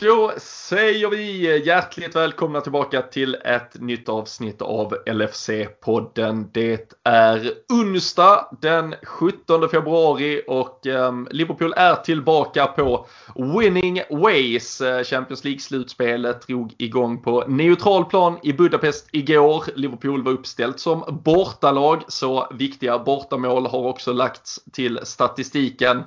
[0.00, 6.44] Då säger vi hjärtligt välkomna tillbaka till ett nytt avsnitt av LFC-podden.
[6.52, 14.82] Det är onsdag den 17 februari och ehm, Liverpool är tillbaka på winning ways.
[15.04, 19.64] Champions League-slutspelet drog igång på neutral plan i Budapest igår.
[19.74, 26.02] Liverpool var uppställt som bortalag så viktiga bortamål har också lagts till statistiken.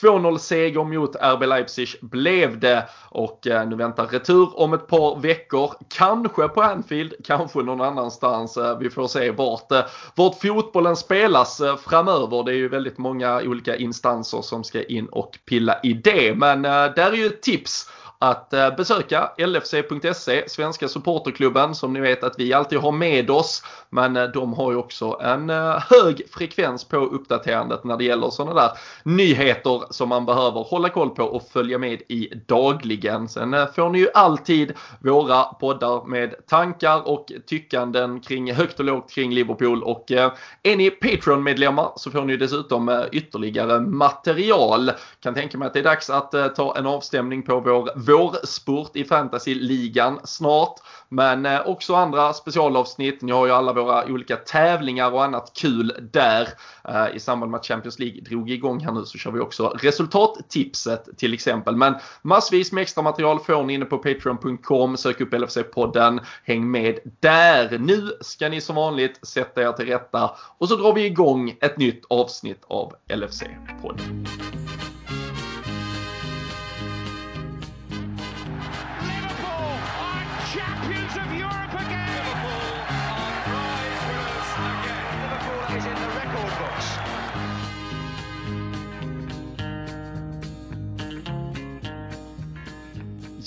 [0.00, 5.20] 2-0 seger mot RB Leipzig blev det och eh, nu väntar retur om ett par
[5.20, 5.72] veckor.
[5.88, 8.56] Kanske på Anfield, kanske någon annanstans.
[8.56, 12.44] Eh, vi får se vart, eh, vart fotbollen spelas framöver.
[12.44, 16.34] Det är ju väldigt många olika instanser som ska in och pilla i det.
[16.34, 17.90] Men där är ju ett tips
[18.22, 23.62] att eh, besöka LFC.se, svenska supporterklubben som ni vet att vi alltid har med oss.
[23.90, 28.30] Men eh, de har ju också en eh, hög frekvens på uppdaterandet när det gäller
[28.30, 28.70] sådana där
[29.02, 33.28] nyheter som man behöver hålla koll på och följa med i dagligen.
[33.28, 39.10] Sen får ni ju alltid våra poddar med tankar och tyckanden kring högt och lågt
[39.12, 40.10] kring Liverpool och
[40.62, 44.90] är ni Patreon-medlemmar så får ni dessutom ytterligare material.
[45.22, 49.04] Kan tänka mig att det är dags att ta en avstämning på vår vårspurt i
[49.04, 50.74] fantasyligan snart.
[51.08, 53.22] Men eh, också andra specialavsnitt.
[53.22, 56.48] Ni har ju alla våra olika tävlingar och annat kul där.
[56.88, 59.68] Eh, I samband med att Champions League drog igång här nu så kör vi också
[59.68, 61.76] resultattipset till exempel.
[61.76, 64.96] Men massvis med extra material får ni inne på Patreon.com.
[64.96, 66.20] Sök upp LFC-podden.
[66.44, 67.78] Häng med där.
[67.78, 71.78] Nu ska ni som vanligt sätta er till rätta och så drar vi igång ett
[71.78, 74.61] nytt avsnitt av LFC-podden.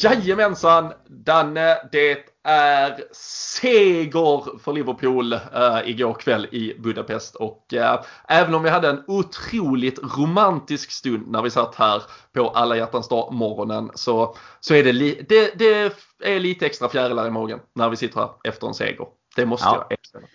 [0.06, 2.95] Jajamensan Danne, det är
[3.61, 5.39] seger för Liverpool äh,
[5.86, 11.42] igår kväll i Budapest och äh, även om vi hade en otroligt romantisk stund när
[11.42, 15.94] vi satt här på alla hjärtans dag morgonen så, så är det, li- det, det
[16.23, 19.08] är lite extra fjärilar i magen när vi sitter här efter en seger.
[19.36, 19.88] Det måste ja.
[19.89, 20.27] jag erkänna.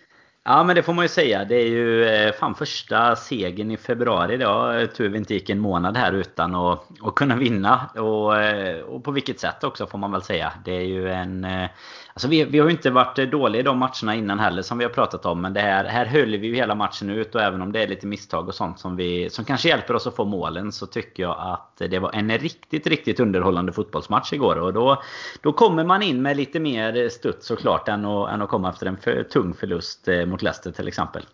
[0.43, 1.45] Ja men det får man ju säga.
[1.45, 4.37] Det är ju eh, fan första segern i februari.
[4.37, 7.89] Det tur vi inte gick en månad här utan att, att kunna vinna.
[7.95, 10.53] Och, eh, och på vilket sätt också får man väl säga.
[10.65, 11.69] Det är ju en eh,
[12.13, 14.77] Alltså vi, vi har ju inte varit eh, dåliga i de matcherna innan heller som
[14.77, 15.41] vi har pratat om.
[15.41, 17.87] Men det här, här höll vi ju hela matchen ut och även om det är
[17.87, 21.23] lite misstag och sånt som, vi, som kanske hjälper oss att få målen så tycker
[21.23, 24.55] jag att det var en riktigt, riktigt underhållande fotbollsmatch igår.
[24.55, 25.03] Och då,
[25.41, 28.85] då kommer man in med lite mer studs såklart än att, än att komma efter
[28.85, 31.25] en för, tung förlust eh, mot Leicester till exempel.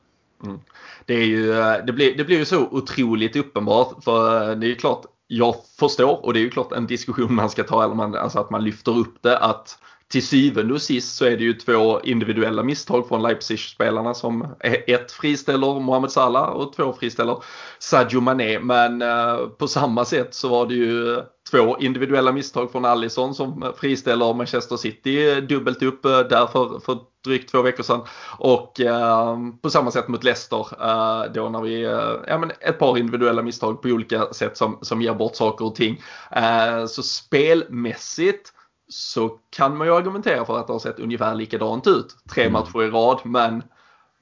[0.44, 0.60] Mm.
[1.06, 4.70] Det, är ju, eh, det, blir, det blir ju så otroligt uppenbart för det är
[4.70, 7.96] ju klart jag förstår och det är ju klart en diskussion man ska ta, eller
[7.96, 9.80] man, alltså att man lyfter upp det att
[10.12, 14.56] till syvende och sist så är det ju två individuella misstag från Leipzig-spelarna som
[14.88, 17.44] ett friställer Mohamed Salah och två friställer
[17.80, 18.60] Sadio Mané.
[18.60, 23.74] Men eh, på samma sätt så var det ju två individuella misstag från Allison som
[23.78, 28.02] friställer Manchester City dubbelt upp eh, där för, för drygt två veckor sedan.
[28.38, 32.80] Och eh, på samma sätt mot Leicester eh, då när vi, eh, ja men ett
[32.80, 36.02] par individuella misstag på olika sätt som, som ger bort saker och ting.
[36.32, 38.54] Eh, så spelmässigt
[38.90, 42.54] så kan man ju argumentera för att det har sett ungefär likadant ut tre mm.
[42.54, 43.20] matcher i rad.
[43.24, 43.64] Men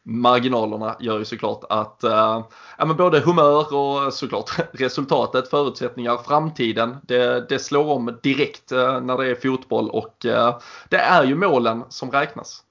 [0.04, 2.46] marginalerna gör ju såklart att uh,
[2.78, 6.98] ja, men både humör och såklart resultatet, förutsättningar, framtiden.
[7.04, 10.60] Det, det slår om direkt uh, när det är fotboll och uh,
[10.90, 12.62] det är ju målen som räknas.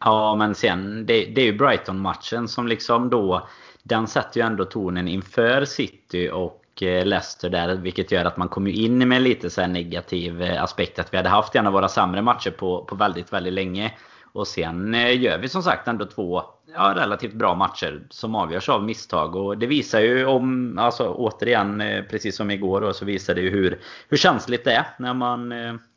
[0.00, 3.48] Ja, men sen det, det är ju Brighton-matchen som liksom då
[3.82, 7.74] den sätter ju ändå tonen inför City och Eh, Eh, Leicester där.
[7.74, 10.98] Vilket gör att man kommer in med lite så negativ eh, aspekt.
[10.98, 13.92] Att vi hade haft en av våra sämre matcher på, på väldigt, väldigt länge.
[14.32, 16.42] Och sen eh, gör vi som sagt ändå två
[16.74, 19.36] ja, relativt bra matcher som avgörs av misstag.
[19.36, 23.50] Och det visar ju om, alltså återigen, precis som igår, då, så visar det ju
[23.50, 25.54] hur, hur känsligt det är när man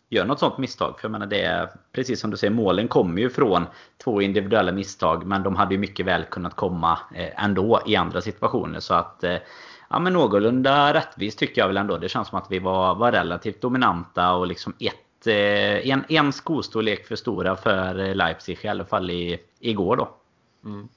[0.09, 0.99] gör något sånt misstag.
[0.99, 3.65] För jag menar, det är precis som du säger, målen kommer ju från
[4.03, 5.25] två individuella misstag.
[5.25, 6.99] Men de hade ju mycket väl kunnat komma
[7.37, 8.79] ändå i andra situationer.
[8.79, 9.23] Så att
[9.89, 11.97] ja, men någorlunda rättvist tycker jag väl ändå.
[11.97, 16.33] Det känns som att vi var, var relativt dominanta och liksom ett, eh, en, en
[16.33, 20.09] skostorlek för stora för Leipzig i alla fall i, igår då.
[20.65, 20.87] Mm.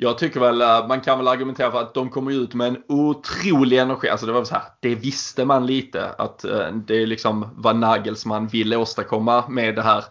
[0.00, 2.82] Jag tycker väl, eh, man kan väl argumentera för att de kommer ut med en
[2.88, 4.08] otrolig energi.
[4.08, 7.76] Alltså det var så här, det visste man lite att eh, det är liksom vad
[7.76, 10.04] Nagelsmann ville åstadkomma med det här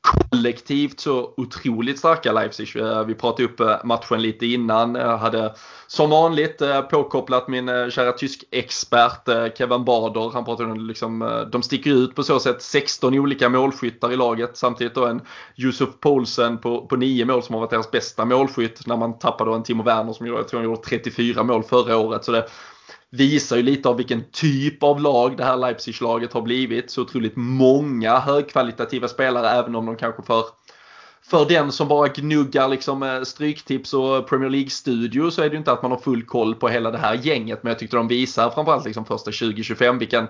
[0.00, 2.76] kollektivt så otroligt starka Leipzig.
[2.76, 4.94] Eh, vi pratade upp eh, matchen lite innan.
[4.94, 5.54] Jag hade
[5.86, 10.30] som vanligt påkopplat min kära tysk-expert Kevin Bader.
[10.32, 14.56] Han pratade om liksom, de sticker ut på så sätt 16 olika målskyttar i laget.
[14.56, 15.20] Samtidigt då en
[15.54, 18.86] Josef Poulsen på, på nio mål som har varit deras bästa målskytt.
[18.86, 22.24] När man tappade en Timo Werner som jag tror han gjorde 34 mål förra året.
[22.24, 22.46] Så det,
[23.16, 26.90] visar ju lite av vilken typ av lag det här Leipzig-laget har blivit.
[26.90, 30.44] Så otroligt många högkvalitativa spelare även om de kanske för
[31.30, 35.58] för den som bara gnuggar liksom eh, stryktips och Premier League-studio så är det ju
[35.58, 37.62] inte att man har full koll på hela det här gänget.
[37.62, 40.28] Men jag tyckte de visar framförallt liksom första 2025 vilken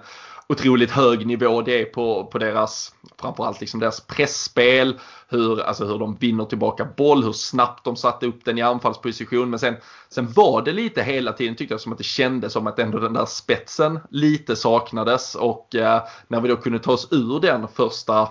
[0.48, 4.98] otroligt hög nivå det är på, på deras, framförallt liksom deras pressspel,
[5.28, 9.50] hur, alltså hur de vinner tillbaka boll, hur snabbt de satte upp den i anfallsposition.
[9.50, 9.76] Men sen,
[10.08, 12.98] sen var det lite hela tiden tyckte jag som att det kändes som att ändå
[12.98, 17.68] den där spetsen lite saknades och eh, när vi då kunde ta oss ur den
[17.68, 18.28] första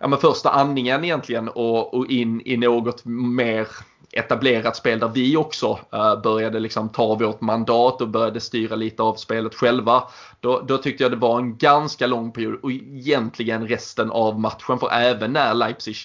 [0.00, 3.68] ja, men första andningen egentligen och, och in i något mer
[4.16, 9.02] etablerat spel där vi också eh, började liksom ta vårt mandat och började styra lite
[9.02, 10.02] av spelet själva.
[10.40, 14.78] Då, då, tyckte jag det var en ganska lång period och egentligen resten av matchen.
[14.78, 15.96] För även när Leipzig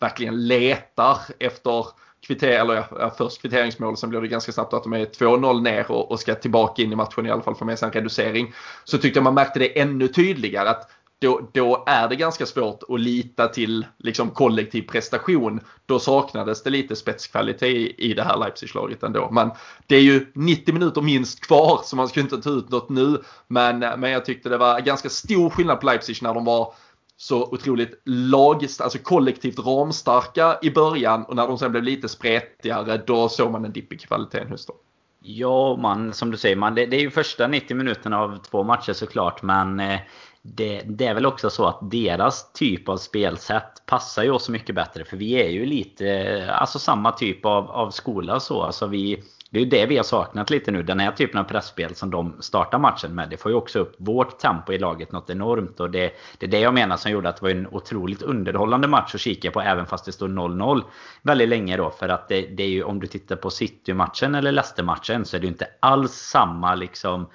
[0.00, 1.86] verkligen letar efter
[2.26, 5.90] kvitter, eller ja, först kvitteringsmål, sen blir det ganska snabbt att de är 2-0 ner
[5.90, 8.54] och, och, ska tillbaka in i matchen i alla fall få med sig en reducering.
[8.84, 12.82] Så tyckte jag man märkte det ännu tydligare att då, då, är det ganska svårt
[12.88, 15.60] att lita till liksom, kollektiv prestation.
[15.86, 19.28] Då saknades det lite spetskvalitet i, i det här Leipzig-laget ändå.
[19.30, 19.50] Men
[19.86, 23.22] det är ju 90 minuter minst kvar så man ska inte ta ut något nu.
[23.46, 26.74] Men, men jag tyckte det var ganska stor skillnad på Leipzig när de var
[27.16, 33.02] så otroligt lag, alltså kollektivt ramstarka i början och när de sen blev lite spretigare
[33.06, 34.76] då såg man en dipp i kvaliteten hos dem.
[35.20, 38.62] Ja, man, som du säger, man, det, det är ju första 90 minuterna av två
[38.62, 39.42] matcher såklart.
[39.42, 40.00] Men eh,
[40.42, 44.74] det, det, är väl också så att deras typ av spelsätt passar ju oss mycket
[44.74, 45.04] bättre.
[45.04, 48.62] För vi är ju lite, alltså samma typ av, av skola så.
[48.62, 50.82] Alltså vi, det är ju det vi har saknat lite nu.
[50.82, 53.30] Den här typen av pressspel som de startar matchen med.
[53.30, 55.80] Det får ju också upp vårt tempo i laget något enormt.
[55.80, 58.88] Och det, det är det jag menar som gjorde att det var en otroligt underhållande
[58.88, 59.60] match att kika på.
[59.60, 60.82] Även fast det stod 0-0
[61.22, 61.90] väldigt länge då.
[61.90, 65.40] För att det, det är ju om du tittar på City-matchen eller Leicester-matchen så är
[65.40, 67.26] det ju inte alls samma liksom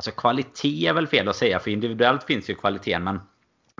[0.00, 3.20] Alltså kvalitet är väl fel att säga för individuellt finns ju kvaliteten men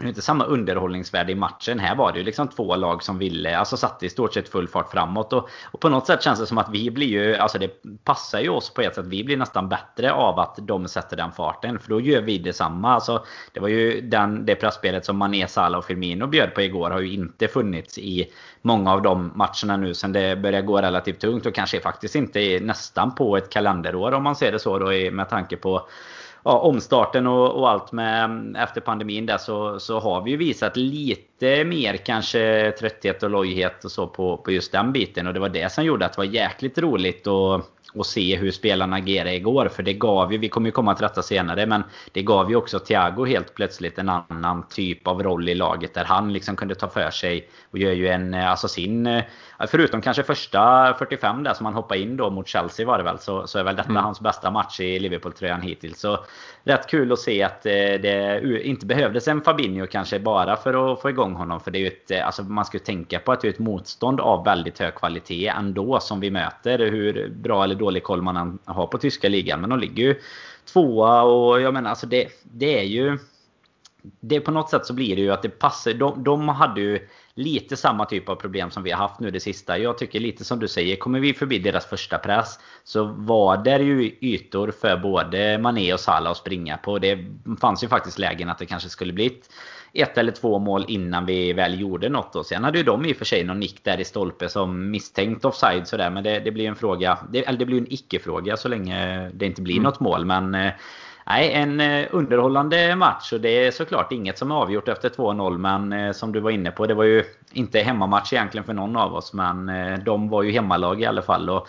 [0.00, 1.78] det är inte samma underhållningsvärde i matchen.
[1.78, 4.68] Här var det ju liksom två lag som ville, alltså satte i stort sett full
[4.68, 5.32] fart framåt.
[5.32, 7.70] Och, och, på något sätt känns det som att vi blir ju, alltså det
[8.04, 9.06] passar ju oss på ett sätt.
[9.06, 11.78] Vi blir nästan bättre av att de sätter den farten.
[11.78, 12.94] För då gör vi detsamma.
[12.94, 16.90] Alltså, det var ju den, det pressspelet som Mané, Salah och Firmino bjöd på igår
[16.90, 18.32] har ju inte funnits i
[18.62, 21.46] många av de matcherna nu sen det börjar gå relativt tungt.
[21.46, 25.28] Och kanske faktiskt inte nästan på ett kalenderår om man ser det så då med
[25.28, 25.88] tanke på
[26.44, 30.36] ja, omstarten och, och, allt med mm, efter pandemin där så, så har vi ju
[30.36, 35.26] visat lite mer kanske trötthet och lojhet och så på, på just den biten.
[35.26, 37.60] Och det var det som gjorde att det var jäkligt roligt och
[37.94, 39.68] och se hur spelarna agerade igår.
[39.68, 41.82] För det gav ju, vi kommer ju komma till detta senare, men
[42.12, 45.94] det gav ju också Thiago helt plötsligt en annan typ av roll i laget.
[45.94, 49.22] Där han liksom kunde ta för sig och gör ju en, alltså sin,
[49.68, 53.18] förutom kanske första 45 där som han hoppade in då mot Chelsea var det väl,
[53.18, 54.04] så, så är väl detta mm.
[54.04, 56.00] hans bästa match i Liverpool-tröjan hittills.
[56.00, 56.18] Så
[56.64, 61.02] rätt kul att se att eh, det inte behövdes en Fabinho kanske bara för att
[61.02, 61.60] få igång honom.
[61.60, 63.52] För det är ju ett, eh, alltså man ska ju tänka på att det är
[63.52, 66.78] ett motstånd av väldigt hög kvalitet ändå som vi möter.
[66.78, 69.60] Hur bra eller dålig koll man har på tyska ligan.
[69.60, 70.20] Men de ligger ju
[70.64, 73.18] tvåa och jag menar alltså det, det är ju...
[74.20, 75.92] Det på något sätt så blir det ju att det passar.
[75.92, 77.08] De, de hade ju
[77.40, 79.78] lite samma typ av problem som vi har haft nu det sista.
[79.78, 83.78] Jag tycker lite som du säger, kommer vi förbi deras första press så var det
[83.78, 86.98] ju ytor för både Mané och Salah att springa på.
[86.98, 87.18] Det
[87.60, 89.50] fanns ju faktiskt lägen att det kanske skulle blivit
[89.92, 92.36] ett eller två mål innan vi väl gjorde något.
[92.36, 94.90] Och sen hade ju de i och för sig någon nick där i stolpe som
[94.90, 96.10] misstänkt offside sådär.
[96.10, 97.18] Men det, det blir en fråga.
[97.30, 99.84] Det, eller det blir en icke-fråga så länge det inte blir mm.
[99.84, 100.24] något mål.
[100.24, 100.72] Men eh,
[101.30, 105.58] Nej, en eh, underhållande match och det är såklart inget som är avgjort efter 2-0.
[105.58, 108.96] Men eh, som du var inne på, det var ju inte hemmamatch egentligen för någon
[108.96, 109.32] av oss.
[109.32, 111.50] Men eh, de var ju hemmalag i alla fall.
[111.50, 111.68] Och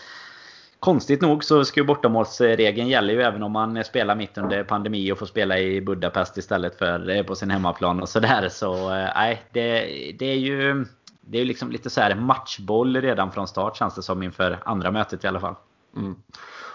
[0.79, 5.11] Konstigt nog så ska ju bortamålsregeln gälla ju även om man spelar mitt under pandemi
[5.11, 8.49] och får spela i Budapest istället för på sin hemmaplan och sådär.
[8.49, 9.79] Så nej, det,
[10.19, 10.85] det är ju
[11.21, 14.91] det är liksom lite så här matchboll redan från start känns det som inför andra
[14.91, 15.55] mötet i alla fall.
[15.95, 16.15] Mm.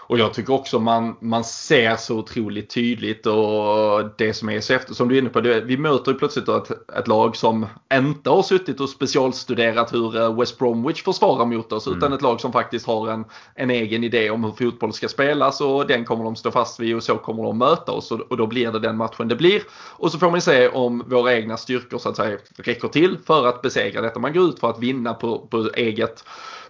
[0.09, 4.73] Och jag tycker också man, man ser så otroligt tydligt och det som är så
[4.73, 7.65] efter, som du är inne på, det, vi möter ju plötsligt ett, ett lag som
[7.93, 11.97] inte har suttit och specialstuderat hur eh, West Bromwich försvarar mot oss mm.
[11.97, 15.61] utan ett lag som faktiskt har en, en egen idé om hur fotboll ska spelas
[15.61, 18.37] och den kommer de stå fast vid och så kommer de möta oss och, och
[18.37, 19.61] då blir det den matchen det blir.
[19.71, 23.47] Och så får man se om våra egna styrkor så att säga räcker till för
[23.47, 24.19] att besegra detta.
[24.19, 26.23] Man går ut för att vinna på, på eget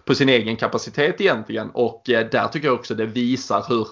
[0.04, 3.86] på sin egen kapacitet egentligen och eh, där tycker jag också det visar hur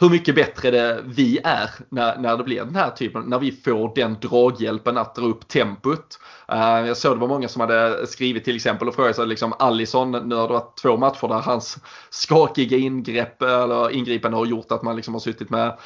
[0.00, 3.52] hur mycket bättre det vi är när, när det blir den här typen, när vi
[3.52, 6.18] får den draghjälpen att dra upp tempot.
[6.52, 9.54] Uh, jag såg det var många som hade skrivit till exempel och frågat sig liksom
[9.58, 11.78] Allison, nu har det varit två matcher där hans
[12.10, 15.78] skakiga ingrepp eller ingripande har gjort att man liksom har suttit med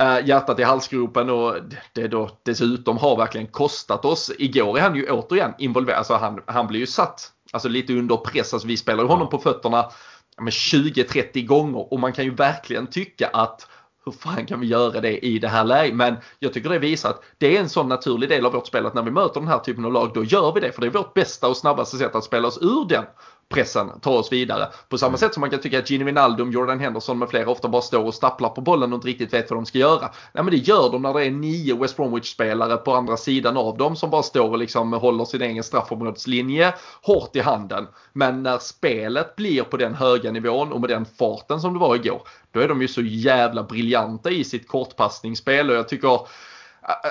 [0.00, 1.54] uh, hjärtat i halsgropen och
[1.92, 4.30] det då dessutom har verkligen kostat oss.
[4.38, 8.16] Igår är han ju återigen involverad, alltså han, han blir ju satt Alltså lite under
[8.16, 8.52] press.
[8.54, 9.90] Alltså vi spelar honom på fötterna
[10.38, 13.68] 20-30 gånger och man kan ju verkligen tycka att
[14.04, 15.94] hur fan kan vi göra det i det här läget?
[15.94, 18.86] Men jag tycker det visar att det är en sån naturlig del av vårt spel
[18.86, 20.72] att när vi möter den här typen av lag då gör vi det.
[20.72, 23.04] För det är vårt bästa och snabbaste sätt att spela oss ur den
[23.52, 24.68] pressen tar oss vidare.
[24.88, 25.18] På samma mm.
[25.18, 28.04] sätt som man kan tycka att Gini Wijnaldum, Jordan Henderson med flera ofta bara står
[28.04, 30.10] och stapplar på bollen och inte riktigt vet vad de ska göra.
[30.32, 33.76] Nej men det gör de när det är nio West Bromwich-spelare på andra sidan av
[33.76, 37.86] dem som bara står och liksom håller sin egen straffområdeslinje hårt i handen.
[38.12, 41.94] Men när spelet blir på den höga nivån och med den farten som det var
[41.94, 46.20] igår, då är de ju så jävla briljanta i sitt kortpassningsspel och jag tycker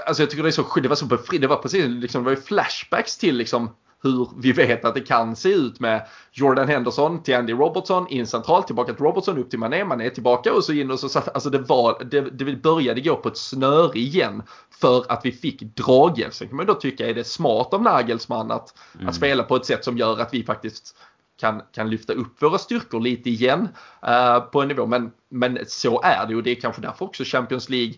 [0.08, 2.30] Alltså jag tycker det är så det var så befriande, det var precis liksom, det
[2.30, 3.70] var flashbacks till liksom
[4.04, 8.28] hur vi vet att det kan se ut med Jordan Henderson till Andy Robertson in
[8.28, 11.50] centralt, tillbaka till Robertson, upp till Mané, Mané tillbaka och så in och så alltså
[11.50, 14.44] det var, det, det började gå på ett snöre igen
[14.82, 16.34] för att vi fick draghjälp.
[16.34, 19.08] Sen kan man då tycka är det smart av Nagelsmann att, mm.
[19.08, 20.96] att spela på ett sätt som gör att vi faktiskt
[21.40, 23.70] kan, kan lyfta upp våra styrkor lite igen
[24.08, 24.86] uh, på en nivå.
[24.86, 27.94] Men, men så är det och det är kanske därför också Champions League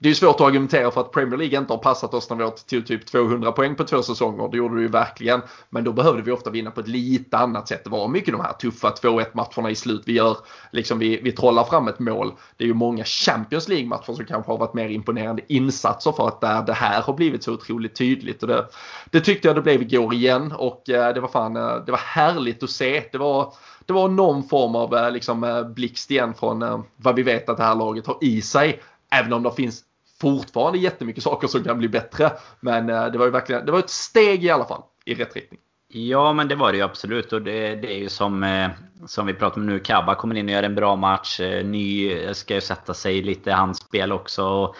[0.00, 2.44] det är svårt att argumentera för att Premier League inte har passat oss när vi
[2.44, 4.48] har till typ 200 poäng på två säsonger.
[4.48, 5.42] Det gjorde det ju verkligen.
[5.70, 7.84] Men då behövde vi ofta vinna på ett lite annat sätt.
[7.84, 10.36] Det var mycket de här tuffa 2-1 matcherna i slut vi gör.
[10.70, 12.32] Liksom vi, vi trollar fram ett mål.
[12.56, 16.40] Det är ju många Champions League-matcher som kanske har varit mer imponerande insatser för att
[16.40, 18.42] där det här har blivit så otroligt tydligt.
[18.42, 18.66] Och det,
[19.10, 21.98] det tyckte jag det blev igår igen och eh, det var fan, eh, det var
[21.98, 23.04] härligt att se.
[23.12, 23.54] Det var
[23.86, 27.62] det var någon form av eh, liksom, blixt igen från vad vi vet att det
[27.62, 28.80] här laget har i sig.
[29.10, 29.84] Även om det finns
[30.20, 32.32] fortfarande jättemycket saker som kan bli bättre.
[32.60, 35.36] Men eh, det var ju verkligen, det var ett steg i alla fall i rätt
[35.36, 35.60] riktning.
[35.92, 37.32] Ja, men det var det ju absolut.
[37.32, 38.70] Och det, det är ju som, eh,
[39.06, 39.78] som vi pratar om nu.
[39.78, 41.40] Kabba kommer in och gör en bra match.
[41.40, 44.74] Eh, Ny ska ju sätta sig lite i hans spel också.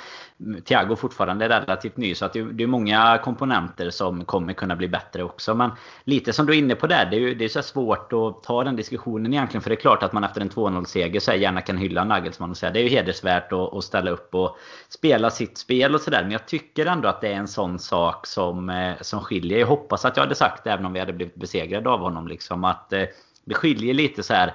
[0.64, 5.22] Thiago fortfarande relativt ny så att det är många komponenter som kommer kunna bli bättre
[5.22, 5.54] också.
[5.54, 5.70] Men
[6.04, 8.64] lite som du är inne på där, det är, det är så svårt att ta
[8.64, 9.62] den diskussionen egentligen.
[9.62, 12.50] För det är klart att man efter en 2-0 seger så gärna kan hylla Nagelsmann
[12.50, 16.00] och säga det är ju hedersvärt att, att ställa upp och spela sitt spel och
[16.00, 16.22] sådär.
[16.22, 19.58] Men jag tycker ändå att det är en sån sak som, eh, som skiljer.
[19.58, 22.28] Jag hoppas att jag hade sagt det även om vi hade blivit besegrade av honom.
[22.28, 23.04] Liksom, att eh,
[23.44, 24.54] det skiljer lite så här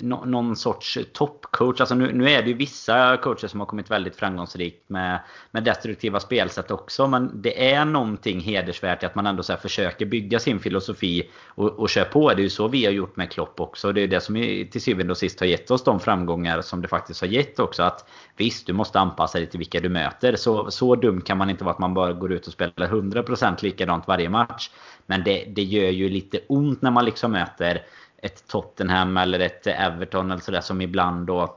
[0.00, 1.80] någon sorts toppcoach.
[1.80, 5.20] Alltså nu, nu, är det ju vissa coacher som har kommit väldigt framgångsrikt med,
[5.50, 7.06] med destruktiva spelsätt också.
[7.06, 11.70] Men det är någonting hedersvärt i att man ändå så försöker bygga sin filosofi och,
[11.70, 12.28] och kör på.
[12.28, 13.92] Det är ju så vi har gjort med Klopp också.
[13.92, 14.34] Det är det som
[14.72, 17.82] till syvende och sist har gett oss de framgångar som det faktiskt har gett också.
[17.82, 20.36] Att Visst, du måste anpassa dig till vilka du möter.
[20.36, 23.62] Så, så dum kan man inte vara att man bara går ut och spelar 100%
[23.62, 24.70] likadant varje match.
[25.06, 27.82] Men det, det gör ju lite ont när man liksom möter
[28.22, 31.56] ett Tottenham eller ett Everton eller sådär som ibland då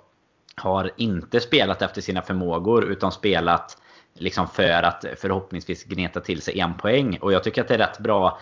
[0.55, 3.77] har inte spelat efter sina förmågor utan spelat
[4.13, 7.17] liksom för att förhoppningsvis gneta till sig en poäng.
[7.22, 8.39] Och jag tycker att det är rätt bra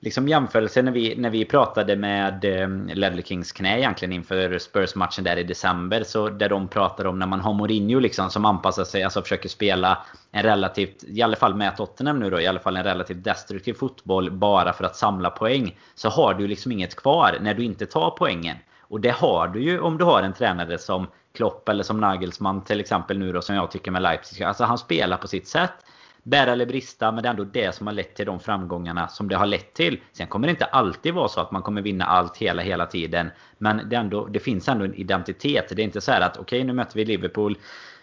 [0.00, 5.24] liksom jämförelse när vi, när vi pratade med eh, Ledley Kings knä egentligen inför Spurs-matchen
[5.24, 6.02] där i december.
[6.02, 9.48] Så där de pratade om när man har Mourinho liksom som anpassar sig, alltså försöker
[9.48, 13.24] spela en relativt, i alla fall med Tottenham nu då, i alla fall en relativt
[13.24, 15.78] destruktiv fotboll bara för att samla poäng.
[15.94, 18.56] Så har du liksom inget kvar när du inte tar poängen.
[18.80, 22.64] Och det har du ju om du har en tränare som Klopp eller som Nagelsmann
[22.64, 24.42] till exempel nu då som jag tycker med Leipzig.
[24.42, 25.72] Alltså han spelar på sitt sätt
[26.24, 29.28] bära eller brista, men det är ändå det som har lett till de framgångarna som
[29.28, 30.00] det har lett till.
[30.12, 33.30] Sen kommer det inte alltid vara så att man kommer vinna allt hela, hela tiden.
[33.58, 35.72] Men det, ändå, det finns ändå en identitet.
[35.76, 37.56] Det är inte så här att okej, okay, nu möter vi Liverpool.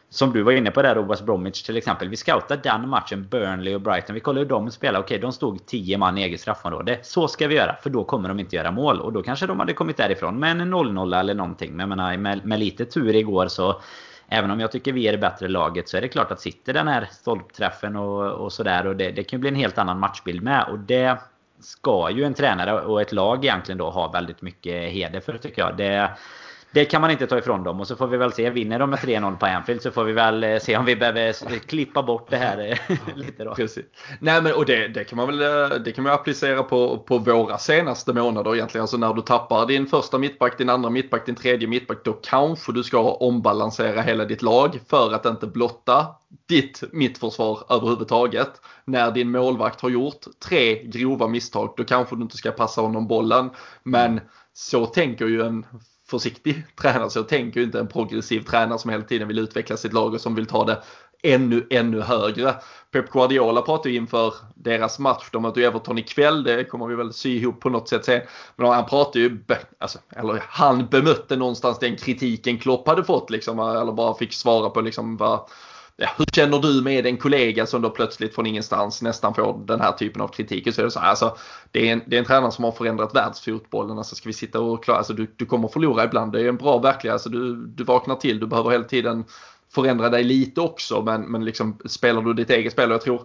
[0.10, 2.10] Som du var inne på där, West Bromwich till exempel.
[2.10, 4.14] Vi scoutar den matchen, Burnley och Brighton.
[4.14, 5.00] Vi kollar hur de spelar.
[5.00, 7.00] Okej, okay, de stod 10 man i eget straffområde.
[7.02, 9.02] Så ska vi göra, för då kommer de inte göra mål.
[9.02, 11.72] Och då kanske de hade kommit därifrån med en 0-0 eller någonting.
[11.72, 13.82] Men jag menar, med, med lite tur igår så
[14.34, 16.74] Även om jag tycker vi är det bättre laget så är det klart att sitter
[16.74, 18.88] den här stolpträffen och, och sådär.
[18.88, 20.66] Och det, det kan ju bli en helt annan matchbild med.
[20.70, 21.18] Och det
[21.60, 25.62] ska ju en tränare och ett lag egentligen då ha väldigt mycket heder för tycker
[25.62, 25.78] jag.
[25.78, 26.12] Det,
[26.74, 27.80] det kan man inte ta ifrån dem.
[27.80, 28.50] Och så får vi väl se.
[28.50, 31.60] Vinner de med 3-0 på Anfield så får vi väl eh, se om vi behöver
[31.60, 33.56] klippa bort det här eh, lite då.
[33.56, 33.86] Precis.
[34.20, 37.18] Nej men och det, det kan man väl eh, det kan man applicera på, på
[37.18, 38.82] våra senaste månader egentligen.
[38.82, 41.98] Alltså när du tappar din första mittback, din andra mittback, din tredje mittback.
[42.04, 46.08] Då kanske du ska ombalansera hela ditt lag för att inte blotta
[46.48, 48.52] ditt mittförsvar överhuvudtaget.
[48.86, 53.08] När din målvakt har gjort tre grova misstag då kanske du inte ska passa honom
[53.08, 53.50] bollen.
[53.84, 54.22] Men
[54.54, 55.66] så tänker ju en
[56.12, 57.10] försiktig tränare.
[57.10, 60.22] Så tänker ju inte en progressiv tränare som hela tiden vill utveckla sitt lag och
[60.22, 60.82] som vill ta det
[61.24, 62.56] ännu, ännu högre.
[62.92, 66.96] Pep Guardiola pratade ju inför deras match, de möter ju Everton ikväll, det kommer vi
[66.96, 68.22] väl sy ihop på något sätt sen.
[68.56, 69.40] Men han pratade ju,
[69.80, 74.70] alltså, eller han bemötte någonstans den kritiken Klopp hade fått liksom, eller bara fick svara
[74.70, 75.40] på liksom vad
[75.98, 79.82] ja, hur känner du med en kollega som då plötsligt från ingenstans nästan får den
[79.82, 80.74] här typen av kritik?
[80.74, 81.38] Så är det, så här, alltså,
[81.72, 83.98] det, är en, det är en tränare som har förändrat världsfotbollen.
[83.98, 86.32] Alltså, ska vi sitta och klara, alltså, du, du kommer förlora ibland.
[86.32, 87.14] Det är en bra verklighet.
[87.14, 89.26] Alltså, du, du vaknar till, du behöver hela tiden
[89.74, 91.02] förändra dig lite också.
[91.02, 93.22] Men, men liksom, spelar du ditt eget spel och jag tror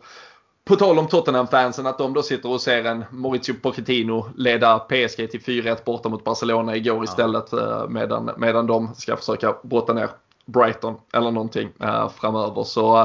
[0.66, 5.30] på tal om Tottenham-fansen, att de då sitter och ser en Maurizio Pochettino leda PSG
[5.30, 7.04] till 4-1 borta mot Barcelona igår ja.
[7.04, 10.08] istället eh, medan, medan de ska försöka brotta ner
[10.46, 12.64] Brighton eller någonting äh, framöver.
[12.64, 12.96] Så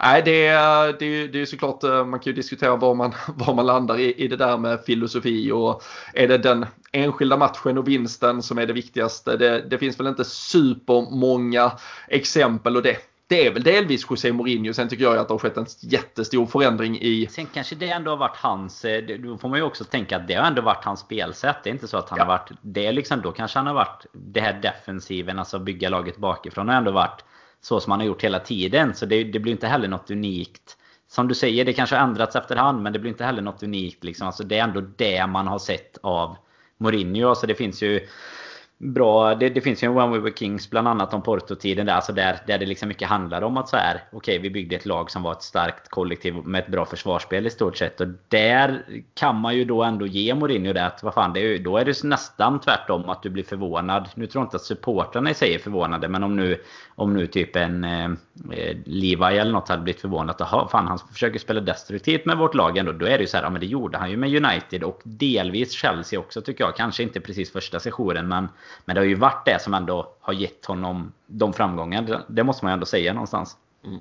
[0.00, 0.50] eh, äh, det,
[0.98, 4.12] det, det är såklart, eh, man kan ju diskutera var man, var man landar i,
[4.12, 5.82] i det där med filosofi och
[6.14, 9.36] är det den enskilda matchen och vinsten som är det viktigaste.
[9.36, 11.72] Det, det finns väl inte supermånga
[12.08, 12.96] exempel och det
[13.28, 14.72] det är väl delvis José Mourinho.
[14.72, 17.26] Sen tycker jag att det har skett en jättestor förändring i...
[17.30, 18.84] Sen kanske det ändå har varit hans...
[18.84, 21.56] Eh, då får man ju också tänka att det har ändå varit hans spelsätt.
[21.62, 22.24] Det är inte så att han ja.
[22.24, 22.50] har varit...
[22.62, 26.68] Det är liksom, då kanske han har varit det här defensiven, alltså bygga laget bakifrån,
[26.68, 27.24] har ändå varit
[27.60, 28.94] så som han har gjort hela tiden.
[28.94, 30.76] Så det, det blir inte heller något unikt.
[31.08, 34.04] Som du säger, det kanske har ändrats efterhand, men det blir inte heller något unikt.
[34.04, 34.26] Liksom.
[34.26, 36.36] Alltså, det är ändå det man har sett av
[36.78, 37.28] Mourinho.
[37.28, 38.08] Alltså, det finns ju
[38.78, 39.34] bra.
[39.34, 42.12] Det, det, finns ju en One We Were Kings bland annat om Porto-tiden där, alltså
[42.12, 44.86] där, där det liksom mycket handlar om att så här, okej okay, vi byggde ett
[44.86, 48.00] lag som var ett starkt kollektiv med ett bra försvarsspel i stort sett.
[48.00, 48.82] Och där
[49.14, 51.84] kan man ju då ändå ge Mourinho det att vad fan, det är, då är
[51.84, 54.08] det nästan tvärtom att du blir förvånad.
[54.14, 56.60] Nu tror jag inte att supportrarna i sig är förvånade, men om nu,
[56.94, 58.04] om nu typ en eh,
[58.52, 62.54] eh Levi eller något hade blivit förvånad Jaha, fan han försöker spela destruktivt med vårt
[62.54, 62.92] lag ändå.
[62.92, 65.00] Då är det ju så här, ja men det gjorde han ju med United och
[65.04, 66.76] delvis Chelsea också tycker jag.
[66.76, 68.48] Kanske inte precis första sessionen men
[68.84, 72.22] men det har ju varit det som ändå har gett honom de framgångarna.
[72.28, 73.56] Det måste man ju ändå säga någonstans.
[73.84, 73.98] Mm.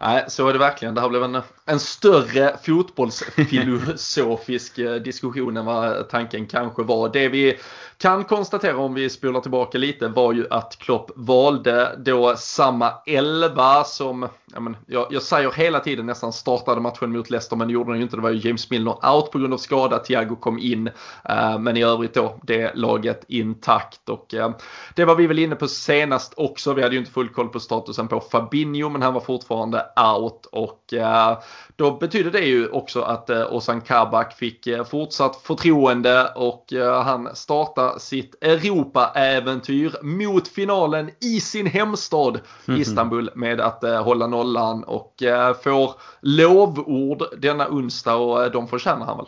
[0.00, 0.94] Nej, så är det verkligen.
[0.94, 7.12] Det här blev en, en större fotbollsfilosofisk eh, diskussion än vad tanken kanske var.
[7.12, 7.58] Det vi
[8.02, 13.84] kan konstatera om vi spolar tillbaka lite var ju att Klopp valde då samma elva
[13.84, 17.72] som, jag, men, jag, jag säger hela tiden nästan startade matchen mot Leicester men det
[17.74, 18.16] gjorde den ju inte.
[18.16, 19.98] Det var ju James Milner out på grund av skada.
[19.98, 20.90] Thiago kom in.
[21.24, 24.08] Eh, men i övrigt då det laget intakt.
[24.08, 24.50] Och eh,
[24.94, 26.74] det var vi väl inne på senast också.
[26.74, 30.46] Vi hade ju inte full koll på statusen på Fabinho men han var fortfarande out.
[30.52, 31.38] Och eh,
[31.82, 36.72] då betyder det ju också att uh, Ozan Kabak fick fortsatt förtroende och
[37.04, 42.80] han startar sitt Europa-äventyr mot finalen i sin hemstad mm.
[42.80, 48.68] Istanbul med att eh, hålla nollan och eh, får lovord denna onsdag och eh, de
[48.68, 49.26] förtjänar han väl.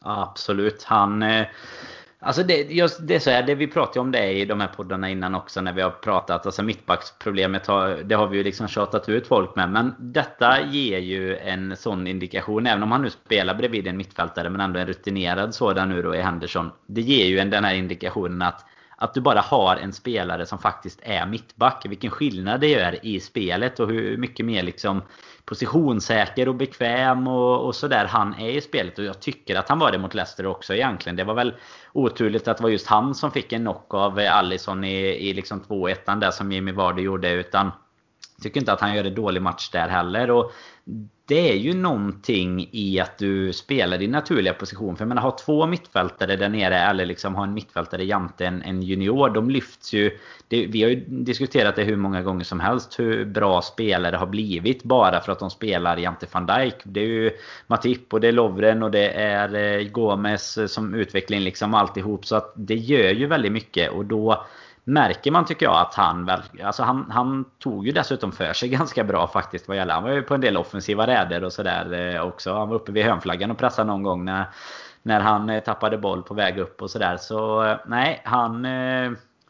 [0.00, 0.84] Absolut.
[0.84, 1.46] Han eh,
[2.24, 4.68] Alltså det, just, det är så här, det vi pratade om det i de här
[4.68, 6.46] poddarna innan också när vi har pratat.
[6.46, 9.70] Alltså mittbacksproblemet har, det har vi ju liksom tjatat ut folk med.
[9.70, 12.66] Men detta ger ju en sån indikation.
[12.66, 16.14] Även om han nu spelar bredvid en mittfältare men ändå en rutinerad sådan nu då
[16.14, 16.70] i Henderson.
[16.86, 20.58] Det ger ju en, den här indikationen att att du bara har en spelare som
[20.58, 21.86] faktiskt är mittback.
[21.88, 25.02] Vilken skillnad det gör i spelet och hur mycket mer liksom
[25.44, 28.98] positionssäker och bekväm och, och sådär han är i spelet.
[28.98, 31.16] Och jag tycker att han var det mot Leicester också egentligen.
[31.16, 31.54] Det var väl
[31.92, 35.60] oturligt att det var just han som fick en knock av Allison i, i liksom
[35.60, 37.30] 2-1 där som Jimmy Vardy gjorde.
[37.30, 37.70] Utan
[38.42, 40.30] tycker inte att han gör en dålig match där heller.
[40.30, 40.52] Och
[41.26, 44.96] det är ju någonting i att du spelar din naturliga position.
[44.96, 48.62] För jag menar, ha två mittfältare där nere eller liksom ha en mittfältare jämte en,
[48.62, 49.30] en junior.
[49.30, 50.18] De lyfts ju.
[50.48, 52.98] Det, vi har ju diskuterat det hur många gånger som helst.
[52.98, 56.74] Hur bra spelare har blivit bara för att de spelar jämte van Dijk.
[56.84, 57.30] Det är ju
[57.66, 62.26] Matip och det är Lovren och det är eh, Gomes eh, som utveckling liksom alltihop.
[62.26, 64.46] Så att det gör ju väldigt mycket och då
[64.84, 68.68] märker man tycker jag att han väl, alltså han, han tog ju dessutom för sig
[68.68, 72.14] ganska bra faktiskt vad gäller, han var ju på en del offensiva räder och sådär
[72.14, 72.54] eh, också.
[72.54, 74.44] Han var uppe vid hörnflaggan och pressade någon gång när,
[75.02, 77.16] när han eh, tappade boll på väg upp och sådär.
[77.16, 78.66] Så eh, nej, han,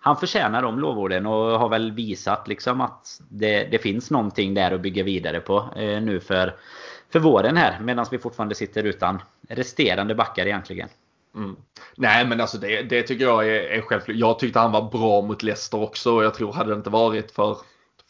[0.00, 4.74] han förtjänar de lovorden och har väl visat liksom att det, det finns någonting där
[4.74, 6.54] att bygga vidare på nu för,
[7.12, 7.80] för våren här.
[7.80, 10.88] Medan vi fortfarande sitter utan resterande backar egentligen.
[11.34, 11.56] Mm.
[11.96, 14.16] Nej men alltså det, det tycker jag är, är självklart.
[14.16, 17.30] Jag tyckte han var bra mot Leicester också och jag tror hade det inte varit
[17.30, 17.56] för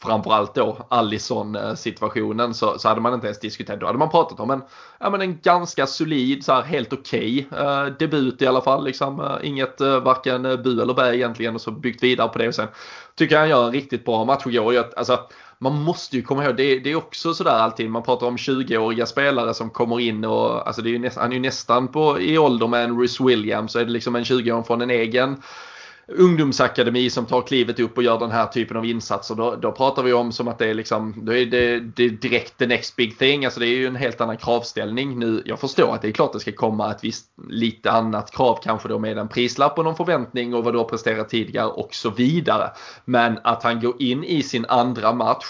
[0.03, 3.79] framförallt då Allison situationen så, så hade man inte ens diskuterat.
[3.79, 4.61] Då hade man pratat om en,
[4.99, 8.85] ja, men en ganska solid, så här, helt okej okay, eh, debut i alla fall.
[8.85, 12.47] Liksom, eh, inget eh, varken bu eller bä egentligen och så byggt vidare på det.
[12.47, 12.67] Och sen
[13.15, 14.85] tycker jag han gör en riktigt bra match igår.
[14.97, 15.19] Alltså,
[15.57, 19.05] man måste ju komma ihåg, det, det är också sådär alltid, man pratar om 20-åriga
[19.05, 22.19] spelare som kommer in och alltså det är ju näst, han är ju nästan på,
[22.19, 25.41] i ålder med en Rhys Williams så är det liksom en 20-åring från en egen
[26.07, 29.35] ungdomsakademi som tar klivet upp och gör den här typen av insatser.
[29.35, 32.09] Då, då pratar vi om som att det är liksom, då är det, det är
[32.09, 33.45] direkt the next big thing.
[33.45, 35.41] Alltså det är ju en helt annan kravställning nu.
[35.45, 38.87] Jag förstår att det är klart det ska komma ett visst lite annat krav kanske
[38.87, 42.09] då med en prislapp och någon förväntning och vad du har presterat tidigare och så
[42.09, 42.71] vidare.
[43.05, 45.45] Men att han går in i sin andra match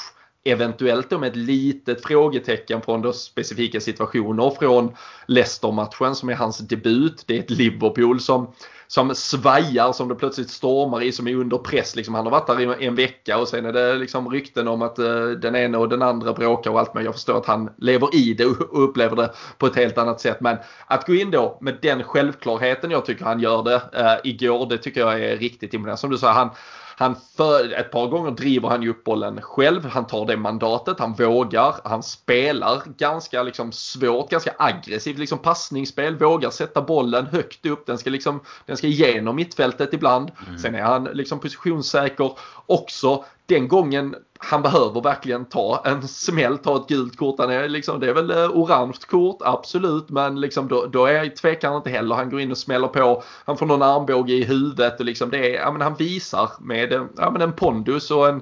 [0.45, 4.95] Eventuellt då med ett litet frågetecken från då specifika situationer från
[5.27, 7.23] Leicester-matchen som är hans debut.
[7.27, 8.53] Det är ett Liverpool som
[8.93, 11.95] som svajar som det plötsligt stormar i som är under press.
[11.95, 14.81] Liksom, han har varit där i en vecka och sen är det liksom rykten om
[14.81, 17.69] att eh, den ena och den andra bråkar och allt men jag förstår att han
[17.77, 20.41] lever i det och upplever det på ett helt annat sätt.
[20.41, 24.65] Men att gå in då med den självklarheten jag tycker han gör det eh, igår
[24.69, 25.99] det tycker jag är riktigt imponerande.
[25.99, 26.49] Som du sa, han,
[26.97, 29.85] han för, ett par gånger driver han ju upp bollen själv.
[29.85, 36.17] Han tar det mandatet, han vågar, han spelar ganska liksom svårt, ganska aggressivt liksom passningsspel,
[36.17, 37.85] vågar sätta bollen högt upp.
[37.85, 40.31] Den ska liksom, den ska igenom mittfältet ibland.
[40.47, 40.59] Mm.
[40.59, 42.31] Sen är han liksom positionssäker
[42.65, 47.39] också den gången han behöver verkligen ta en smäll, ta ett gult kort.
[47.39, 50.09] Han är liksom, det är väl eh, orange kort, absolut.
[50.09, 52.15] Men liksom då, då är tvekar han inte heller.
[52.15, 53.23] Han går in och smäller på.
[53.45, 57.07] Han får någon armbåge i huvudet och liksom det är, ja men han visar med
[57.17, 58.41] ja, men en pondus och en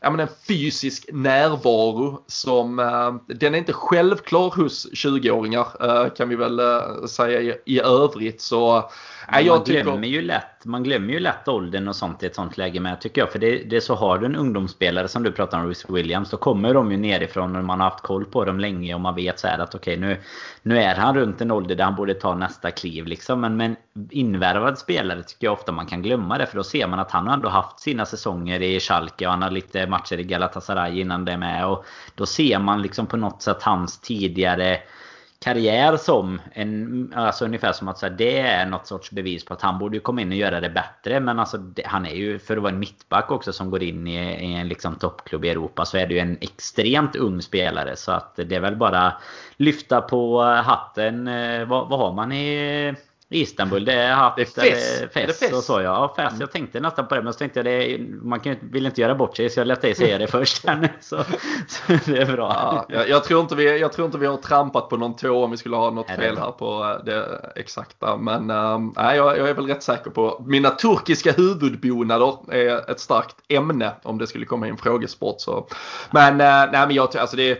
[0.00, 6.28] ja, men en fysisk närvaro som uh, den är inte självklar hos 20-åringar uh, kan
[6.28, 8.40] vi väl uh, säga i, i övrigt.
[8.40, 8.90] Så
[9.32, 10.08] jag man, glömmer tycker...
[10.08, 13.20] ju lätt, man glömmer ju lätt åldern och sånt i ett sånt läge med tycker
[13.20, 13.32] jag.
[13.32, 16.30] För det, det är så har du en ungdomsspelare som du pratar om, Rhys Williams.
[16.30, 19.14] Då kommer de ju nerifrån och man har haft koll på dem länge och man
[19.14, 20.20] vet så här att okej okay, nu,
[20.62, 23.40] nu är han runt en ålder där han borde ta nästa kliv liksom.
[23.40, 23.76] Men med en
[24.10, 26.46] invärvad spelare tycker jag ofta man kan glömma det.
[26.46, 29.42] För då ser man att han har ändå haft sina säsonger i Schalke och han
[29.42, 31.66] har lite matcher i Galatasaray innan det med.
[31.66, 31.84] Och
[32.14, 34.80] då ser man liksom på något sätt hans tidigare
[35.40, 39.62] karriär som en, alltså ungefär som att säga, det är något sorts bevis på att
[39.62, 41.20] han borde komma in och göra det bättre.
[41.20, 44.06] Men alltså det, han är ju, för att vara en mittback också som går in
[44.06, 47.96] i, i en liksom toppklubb i Europa så är det ju en extremt ung spelare.
[47.96, 49.12] Så att det är väl bara
[49.56, 51.28] lyfta på hatten.
[51.28, 52.94] Eh, vad, vad har man i
[53.30, 54.98] Istanbul, det är haft det är fest.
[54.98, 55.54] Eller, fest, fest.
[55.54, 56.14] och så ja.
[56.16, 56.30] Fest.
[56.30, 56.40] Mm.
[56.40, 59.14] Jag tänkte nästan på det men så tänkte jag det, man kan, vill inte göra
[59.14, 60.62] bort sig så jag lät dig säga det först.
[61.00, 61.24] så,
[61.68, 62.48] så det är bra.
[62.52, 65.44] Ja, jag, jag, tror inte vi, jag tror inte vi har trampat på någon tå
[65.44, 68.16] om vi skulle ha något fel här på eh, det exakta.
[68.16, 73.36] Men ähm, jag, jag är väl rätt säker på mina turkiska huvudbonader är ett starkt
[73.48, 75.40] ämne om det skulle komma in frågesport.
[75.40, 75.66] Så.
[76.10, 77.58] Men, äh, nej, men jag alltså det är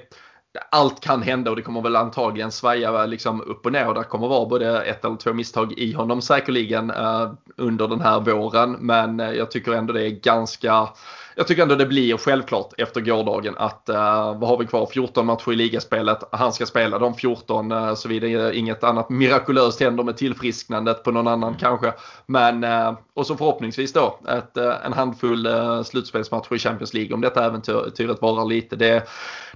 [0.71, 3.89] allt kan hända och det kommer väl antagligen svaja liksom upp och ner.
[3.89, 8.01] Och det kommer vara både ett eller två misstag i honom säkerligen eh, under den
[8.01, 8.77] här våren.
[8.81, 10.89] Men eh, jag tycker ändå det är ganska
[11.39, 15.27] jag tycker ändå det blir självklart efter gårdagen att, uh, vad har vi kvar, 14
[15.27, 16.19] matcher i ligaspelet.
[16.33, 21.29] Han ska spela de 14 uh, såvida inget annat mirakulöst händer med tillfrisknandet på någon
[21.29, 21.61] annan mm.
[21.61, 21.93] kanske.
[22.27, 27.15] Men, uh, och så förhoppningsvis då ett, uh, en handfull uh, slutspelsmatcher i Champions League
[27.15, 28.77] om detta äventyret varar lite.
[28.77, 29.09] Det,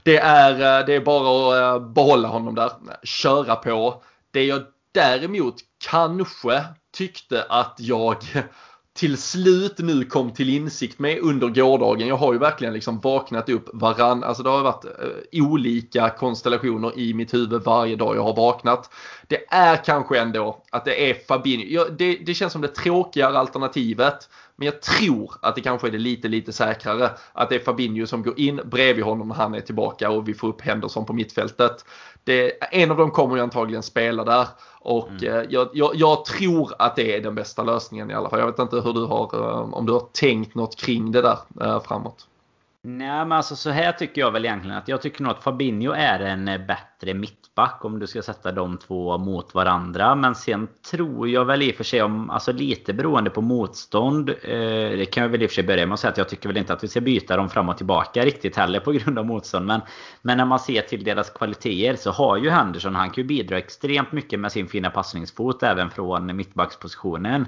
[0.03, 2.71] det, är, det är bara att behålla honom där,
[3.03, 4.03] köra på.
[4.31, 4.63] Det jag
[4.95, 5.55] däremot
[5.91, 6.65] kanske
[6.97, 8.17] tyckte att jag
[8.95, 12.09] till slut nu kom till insikt med under gårdagen.
[12.09, 16.99] Jag har ju verkligen liksom vaknat upp varann, alltså det har varit eh, olika konstellationer
[16.99, 18.91] i mitt huvud varje dag jag har vaknat.
[19.27, 21.67] Det är kanske ändå att det är Fabinho.
[21.69, 24.29] Ja, det, det känns som det tråkigare alternativet.
[24.57, 27.11] Men jag tror att det kanske är det lite, lite säkrare.
[27.33, 30.35] Att det är Fabinho som går in bredvid honom när han är tillbaka och vi
[30.35, 31.85] får upp Henderson på mittfältet.
[32.25, 34.47] Det, en av dem kommer ju antagligen spela där.
[34.81, 35.35] Och mm.
[35.35, 38.39] Eh, jag, jag, jag, tror att det är den bästa lösningen i alla fall.
[38.39, 41.39] Jag vet inte hur du har, eh, om du har tänkt något kring det där
[41.61, 42.27] eh, framåt.
[42.85, 45.93] Nej men alltså så här tycker jag väl egentligen att jag tycker nog att Fabinho
[45.93, 50.15] är en eh, bättre mittback om du ska sätta de två mot varandra.
[50.15, 54.31] Men sen tror jag väl i och för sig om, alltså lite beroende på motstånd.
[54.31, 54.37] Eh,
[54.97, 56.49] det kan jag väl i och för sig börja med att säga att jag tycker
[56.49, 59.27] väl inte att vi ska byta dem fram och tillbaka riktigt heller på grund av
[59.27, 59.67] motstånd.
[59.67, 59.81] Men,
[60.23, 63.59] men när man ser till deras kvaliteter så har ju Henderson, han kan ju bidra
[63.59, 67.47] extremt mycket med sin fina passningsfot även från mittbackspositionen.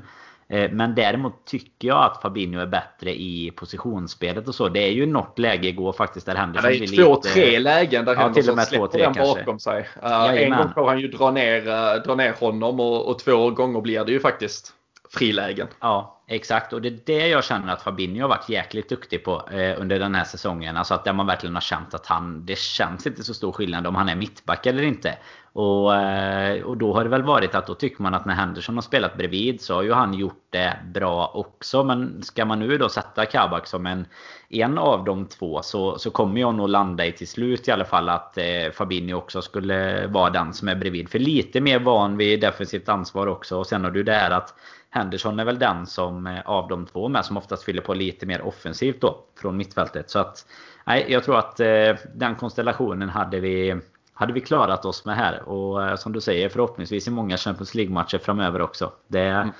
[0.48, 4.68] Eh, men däremot tycker jag att Fabinho är bättre i positionsspelet och så.
[4.68, 6.96] Det är ju något läge igår faktiskt där Henderson lite...
[6.96, 9.14] Det är två, tre lägen där ja, Henderson till och med släpper två, tre, den
[9.14, 9.38] kanske.
[9.38, 9.88] bakom sig.
[10.02, 13.50] Uh, en gång får han ju dra ner, uh, dra ner honom och, och två
[13.50, 14.74] gånger blir det ju faktiskt
[15.10, 15.68] frilägen.
[15.80, 16.72] Ja, exakt.
[16.72, 19.98] Och det är det jag känner att Fabinho har varit jäkligt duktig på eh, under
[19.98, 20.76] den här säsongen.
[20.76, 23.86] Alltså att där man verkligen har känt att han, det känns inte så stor skillnad
[23.86, 25.18] om han är mittback eller inte.
[25.54, 28.74] Och, eh, och då har det väl varit att då tycker man att när Henderson
[28.74, 31.84] har spelat bredvid så har ju han gjort det bra också.
[31.84, 34.06] Men ska man nu då sätta Kabak som en,
[34.48, 37.84] en av de två så, så kommer jag nog landa i till slut i alla
[37.84, 41.08] fall att eh, Fabinho också skulle vara den som är bredvid.
[41.08, 43.58] För lite mer van vid defensivt ansvar också.
[43.58, 44.54] Och sen har du det här att
[44.90, 48.26] Henderson är väl den som eh, av de två med som oftast fyller på lite
[48.26, 50.10] mer offensivt då från mittfältet.
[50.10, 50.46] Så att
[50.84, 53.80] nej, jag tror att eh, den konstellationen hade vi
[54.14, 55.48] hade vi klarat oss med här.
[55.48, 58.92] Och eh, som du säger förhoppningsvis i många Champions League-matcher framöver också.
[59.06, 59.52] Det, mm.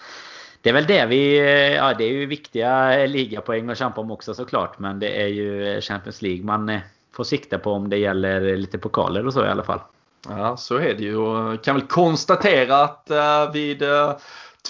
[0.61, 1.39] det är väl det vi...
[1.77, 4.79] Ja, det är ju viktiga ligapoäng att kämpa om också såklart.
[4.79, 6.81] Men det är ju Champions League man
[7.13, 9.81] får sikta på om det gäller lite pokaler och så i alla fall.
[10.29, 11.17] Ja, så är det ju.
[11.17, 13.11] Och kan väl konstatera att
[13.53, 13.83] vid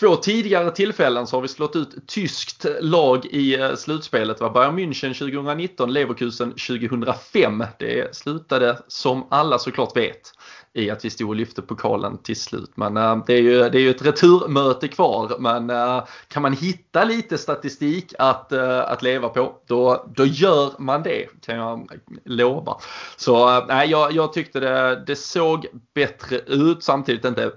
[0.00, 4.38] två tidigare tillfällen så har vi slått ut tyskt lag i eh, slutspelet.
[4.38, 7.64] Det var Bayern München 2019, Leverkusen 2005.
[7.78, 10.32] Det slutade som alla såklart vet
[10.72, 12.70] i att vi stod och lyfte pokalen till slut.
[12.74, 15.36] Men äh, det, är ju, det är ju ett returmöte kvar.
[15.38, 20.72] Men äh, kan man hitta lite statistik att, äh, att leva på, då, då gör
[20.78, 21.90] man det kan jag
[22.24, 22.76] lova.
[23.16, 26.82] Så nej, jag, jag tyckte det, det såg bättre ut.
[26.82, 27.52] Samtidigt inte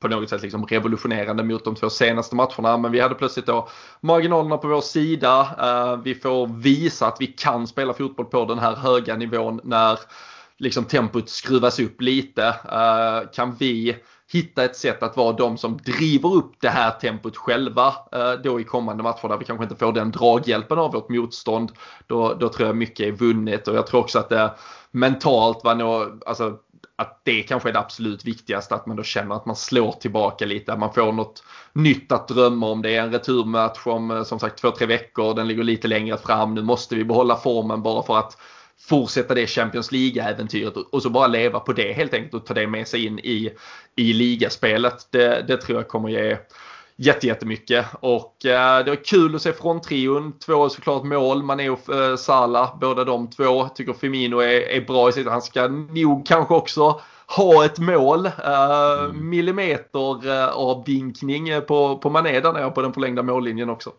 [0.00, 2.78] på något sätt liksom revolutionerande mot de två senaste matcherna.
[2.78, 3.68] Men vi hade plötsligt då
[4.00, 5.40] marginalerna på vår sida.
[5.60, 9.98] Eh, vi får visa att vi kan spela fotboll på den här höga nivån när
[10.58, 12.46] liksom tempot skruvas upp lite.
[12.46, 13.96] Eh, kan vi
[14.32, 18.60] hitta ett sätt att vara de som driver upp det här tempot själva eh, då
[18.60, 21.72] i kommande matcher där vi kanske inte får den draghjälpen av vårt motstånd.
[22.06, 24.54] Då, då tror jag mycket är vunnet och jag tror också att det
[24.90, 26.58] mentalt var nog, alltså
[26.98, 30.46] att det kanske är det absolut viktigaste, att man då känner att man slår tillbaka
[30.46, 32.82] lite, att man får något nytt att drömma om.
[32.82, 36.18] Det är en returmatch om eh, som sagt två, tre veckor, den ligger lite längre
[36.18, 36.54] fram.
[36.54, 38.38] Nu måste vi behålla formen bara för att
[38.88, 42.66] fortsätta det Champions League-äventyret och så bara leva på det helt enkelt och ta det
[42.66, 43.50] med sig in i,
[43.96, 45.08] i ligaspelet.
[45.10, 46.36] Det, det tror jag kommer ge
[46.98, 47.86] jättemycket.
[48.00, 50.38] Och eh, det var kul att se fronttrion.
[50.38, 53.68] Två såklart mål, Mané och eh, Salah, båda de två.
[53.68, 55.28] Tycker Firmino är, är bra i sitt.
[55.28, 57.00] Han ska nog kanske också
[57.36, 58.26] ha ett mål.
[58.26, 59.30] Eh, mm.
[59.30, 63.90] Millimeter eh, avdinkning på, på Mané där nere på den förlängda mållinjen också.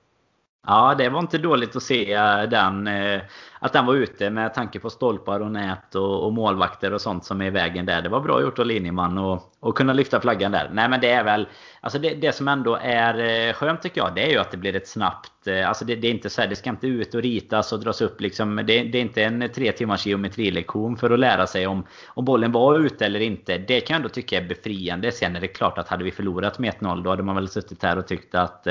[0.67, 3.21] Ja, det var inte dåligt att se eh, den, eh,
[3.59, 7.25] att den var ute med tanke på stolpar och nät och, och målvakter och sånt
[7.25, 8.01] som är i vägen där.
[8.01, 10.69] Det var bra gjort av linjeman och, och kunna lyfta flaggan där.
[10.73, 11.47] Nej men det är väl,
[11.81, 14.57] alltså det, det som ändå är eh, skönt tycker jag, det är ju att det
[14.57, 17.21] blir ett snabbt, alltså det, det är inte så här, det ska inte ut och
[17.21, 18.55] ritas och dras upp liksom.
[18.55, 22.51] Det, det är inte en tre timmars geometrilektion för att lära sig om, om bollen
[22.51, 23.57] var ute eller inte.
[23.57, 25.11] Det kan jag ändå tycka är befriande.
[25.11, 27.83] Sen är det klart att hade vi förlorat med 1-0 då hade man väl suttit
[27.83, 28.67] här och tyckt att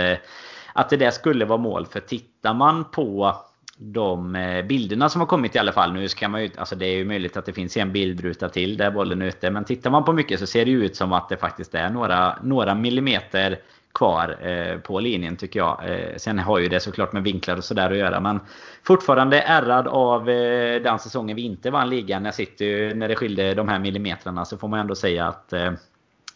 [0.78, 1.86] att det där skulle vara mål.
[1.86, 3.36] För tittar man på
[3.78, 5.92] de eh, bilderna som har kommit i alla fall.
[5.92, 8.76] Nu ska man ju, alltså det är ju möjligt att det finns en bildruta till
[8.76, 9.50] där bollen är ute.
[9.50, 12.38] Men tittar man på mycket så ser det ut som att det faktiskt är några,
[12.42, 13.58] några millimeter
[13.94, 15.80] kvar eh, på linjen tycker jag.
[15.84, 18.20] Eh, sen har ju det såklart med vinklar och sådär att göra.
[18.20, 18.40] Men
[18.82, 22.22] fortfarande ärrad av eh, den säsongen vi inte vann ligan.
[22.22, 25.72] När, City, när det skilde de här millimetrarna så får man ändå säga att eh,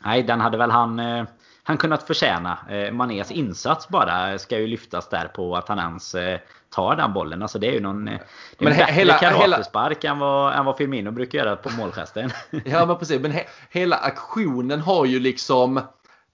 [0.04, 1.24] nej, den hade väl han eh,
[1.62, 2.58] han kunnat förtjäna.
[2.70, 6.38] Eh, Manés insats bara ska ju lyftas där på att han ens eh,
[6.70, 7.42] tar den bollen.
[7.42, 8.08] Alltså det är ju någon...
[8.08, 8.18] Eh,
[8.58, 10.12] det är men en hela, karatespark hela...
[10.12, 12.30] än, vad, än vad Firmino brukar göra på målgesten.
[12.64, 13.20] ja men precis.
[13.20, 15.80] Men he, hela aktionen har ju liksom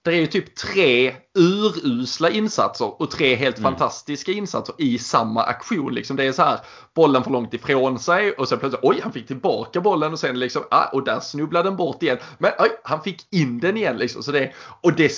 [0.03, 3.71] det är ju typ tre urusla insatser och tre helt mm.
[3.71, 5.93] fantastiska insatser i samma aktion.
[5.93, 6.59] Liksom det är så här,
[6.95, 10.39] bollen för långt ifrån sig och sen plötsligt, oj han fick tillbaka bollen och sen
[10.39, 12.17] liksom, ah, och där snubblade den bort igen.
[12.37, 14.23] Men oj, han fick in den igen liksom.
[14.23, 15.13] Så det, och det,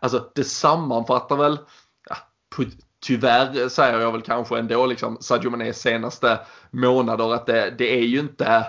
[0.00, 1.58] alltså, det sammanfattar väl,
[2.08, 2.16] ja,
[3.06, 6.38] tyvärr säger jag väl kanske ändå liksom Sadio Manés senaste
[6.70, 8.66] månader att det, det är ju inte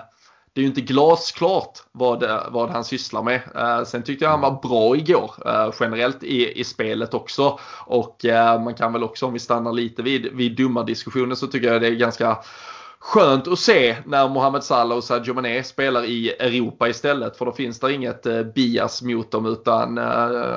[0.56, 3.40] det är ju inte glasklart vad, vad han sysslar med.
[3.54, 7.58] Eh, sen tyckte jag han var bra igår eh, generellt i, i spelet också.
[7.86, 11.46] Och eh, man kan väl också om vi stannar lite vid, vid dumma diskussioner så
[11.46, 12.38] tycker jag det är ganska
[13.06, 17.36] skönt att se när Mohamed Salah och Sadio Mané spelar i Europa istället.
[17.36, 20.04] För då finns det inget eh, bias mot dem utan eh,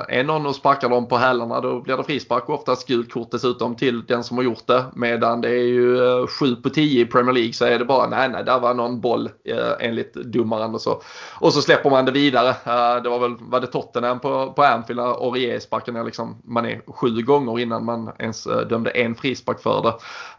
[0.08, 3.30] är någon och sparkar dem på hälarna då blir det frispark och oftast gult kort
[3.30, 4.84] dessutom till den som har gjort det.
[4.94, 8.08] Medan det är ju eh, 7 på 10 i Premier League så är det bara
[8.08, 11.02] nej nej där var någon boll eh, enligt domaren och så.
[11.40, 12.48] Och så släpper man det vidare.
[12.48, 16.42] Eh, det var väl, var det Tottenham på, på Anfield när Aurier sparkade ner liksom
[16.44, 19.94] Mané sju gånger innan man ens eh, dömde en frispark för det.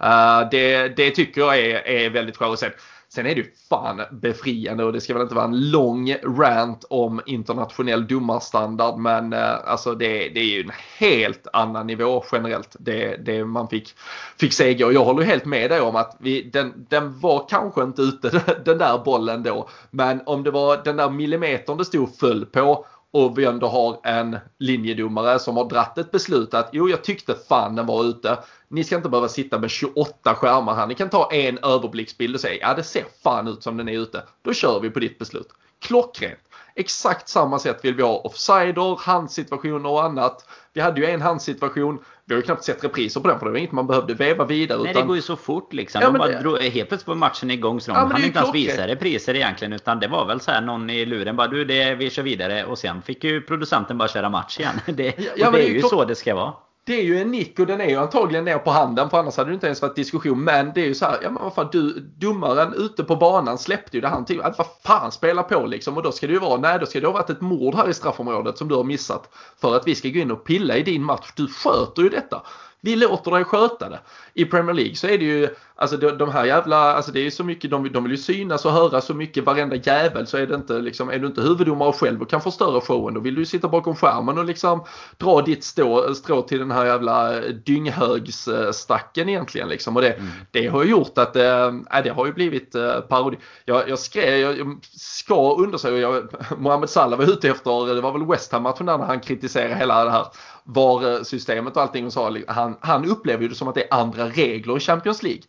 [0.08, 2.60] Eh, det, det tycker jag är, är väldigt skönt.
[2.60, 2.72] Sen,
[3.10, 6.86] sen är det ju fan befriande och det ska väl inte vara en lång rant
[6.90, 12.76] om internationell domarstandard men eh, alltså det, det är ju en helt annan nivå generellt
[12.80, 13.94] det, det man fick,
[14.40, 14.94] fick se igår.
[14.94, 18.30] jag håller helt med dig om att vi, den, den var kanske inte ute
[18.66, 22.86] den där bollen då men om det var den där millimetern det stod full på
[23.12, 27.36] och vi ändå har en linjedomare som har dratt ett beslut att jo, jag tyckte
[27.50, 28.38] fan den var ute.
[28.68, 30.88] Ni ska inte behöva sitta med 28 skärmar här.
[30.88, 34.00] Ni kan ta en överblicksbild och säga ja, det ser fan ut som den är
[34.00, 34.24] ute.
[34.42, 35.48] Då kör vi på ditt beslut.
[35.80, 36.40] Klockrent.
[36.76, 40.48] Exakt samma sätt vill vi ha offsider, handsituationer och annat.
[40.74, 42.00] Vi hade ju en handsituation.
[42.32, 44.46] Vi har ju knappt sett repriser på den för det var inget man behövde väva
[44.46, 44.82] vidare.
[44.82, 45.02] Nej utan...
[45.02, 46.02] det går ju så fort liksom.
[46.02, 46.40] Ja, de bara det...
[46.40, 49.74] drog, helt plötsligt var matchen igång så de ja, hann inte ens visa repriser egentligen.
[49.74, 52.66] Utan det var väl så här någon i luren bara du det, vi kör vidare.
[52.66, 54.80] Och sen fick ju producenten bara köra match igen.
[54.86, 57.60] Det, ja, och det är ju så det ska vara det är ju en nick
[57.60, 59.96] och den är ju antagligen ner på handen för annars hade det inte ens varit
[59.96, 60.44] diskussion.
[60.44, 63.58] Men det är ju så här, ja men vad fan du, domaren ute på banan
[63.58, 64.42] släppte ju det han till.
[64.42, 67.00] Att vad fan spela på liksom och då ska det ju vara, nej då ska
[67.00, 69.30] det ha varit ett mord här i straffområdet som du har missat.
[69.62, 71.34] För att vi ska gå in och pilla i din match.
[71.36, 72.42] Du sköter ju detta.
[72.84, 74.00] Vi låter dig sköta det.
[74.34, 77.44] I Premier League så är det ju, alltså de, här jävla, alltså det är så
[77.44, 80.56] mycket, de, de vill ju synas och höra så mycket varenda jävel så är det
[80.56, 83.46] inte liksom, är du inte huvuddomare själv och kan förstöra showen då vill du ju
[83.46, 84.84] sitta bakom skärmen och liksom
[85.18, 89.96] dra ditt stå, strå till den här jävla dynghögsstacken egentligen liksom.
[89.96, 90.30] Och det, mm.
[90.52, 91.72] det har ju gjort att, äh,
[92.04, 93.38] det har ju blivit äh, parodi.
[93.66, 98.12] Jag, jag skrev, jag, jag ska undersöka, jag, Mohamed Salah var ute efter, det var
[98.12, 100.26] väl West Ham-matchen där när han kritiserade hela det här
[100.64, 104.78] VAR-systemet och allting och sa han, han upplever det som att det är andra regler
[104.78, 105.42] i Champions League.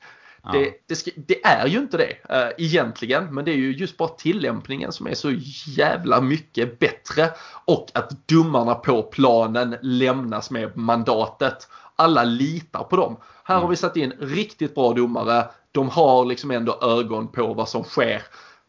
[0.42, 0.52] Ja.
[0.52, 4.92] Det, det, är ju inte det äh, egentligen men det är ju just bara tillämpningen
[4.92, 5.30] som är så
[5.66, 7.30] jävla mycket bättre
[7.64, 11.68] och att domarna på planen lämnas med mandatet.
[11.96, 13.16] Alla litar på dem.
[13.44, 13.62] Här mm.
[13.62, 15.44] har vi satt in riktigt bra domare.
[15.72, 18.22] De har liksom ändå ögon på vad som sker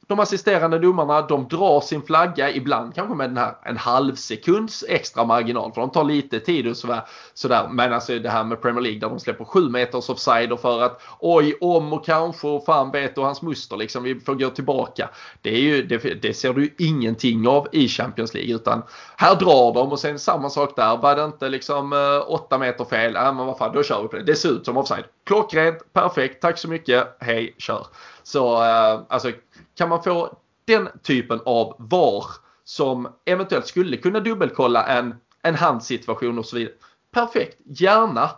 [0.07, 4.85] de assisterande domarna de drar sin flagga ibland kanske med den här en halv sekunds
[4.89, 7.01] extra marginal för de tar lite tid och sådär.
[7.33, 7.67] sådär.
[7.71, 11.01] Men alltså det här med Premier League där de släpper sju meters offside för att
[11.19, 15.09] oj om och kanske och fan vet och hans muster liksom vi får gå tillbaka.
[15.41, 18.81] Det, är ju, det, det ser du ju ingenting av i Champions League utan
[19.17, 20.97] här drar de och sen samma sak där.
[20.97, 24.07] Var det inte liksom eh, åtta meter fel, äh, men vad fan då kör vi
[24.07, 24.23] på det.
[24.23, 25.03] Det ser ut som offside.
[25.23, 27.87] Klockrent, perfekt, tack så mycket, hej, kör.
[28.23, 29.31] Så eh, alltså
[29.75, 32.25] kan man få den typen av VAR
[32.63, 36.73] som eventuellt skulle kunna dubbelkolla en, en handsituation och så vidare.
[37.11, 38.29] Perfekt, gärna.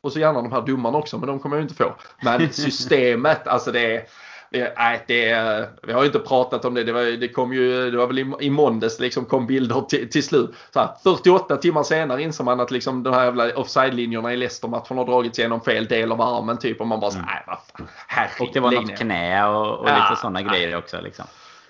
[0.00, 1.94] Och så gärna de här domarna också, men de kommer jag inte få.
[2.22, 4.06] Men systemet, alltså det är
[4.52, 6.84] Nej, det, vi har ju inte pratat om det.
[6.84, 10.10] Det var, det kom ju, det var väl i, i måndags liksom kom bilder till,
[10.10, 10.50] till slut.
[10.72, 14.98] Så här, 48 timmar senare inser man att liksom de här jävla offside-linjerna i Leicester-matchen
[14.98, 16.80] har dragits genom fel del av armen typ.
[16.80, 17.28] Och man bara så, mm.
[17.30, 18.46] nej vad fan.
[18.46, 21.24] Och det var något knä och, och ja, lite sådana grejer också liksom.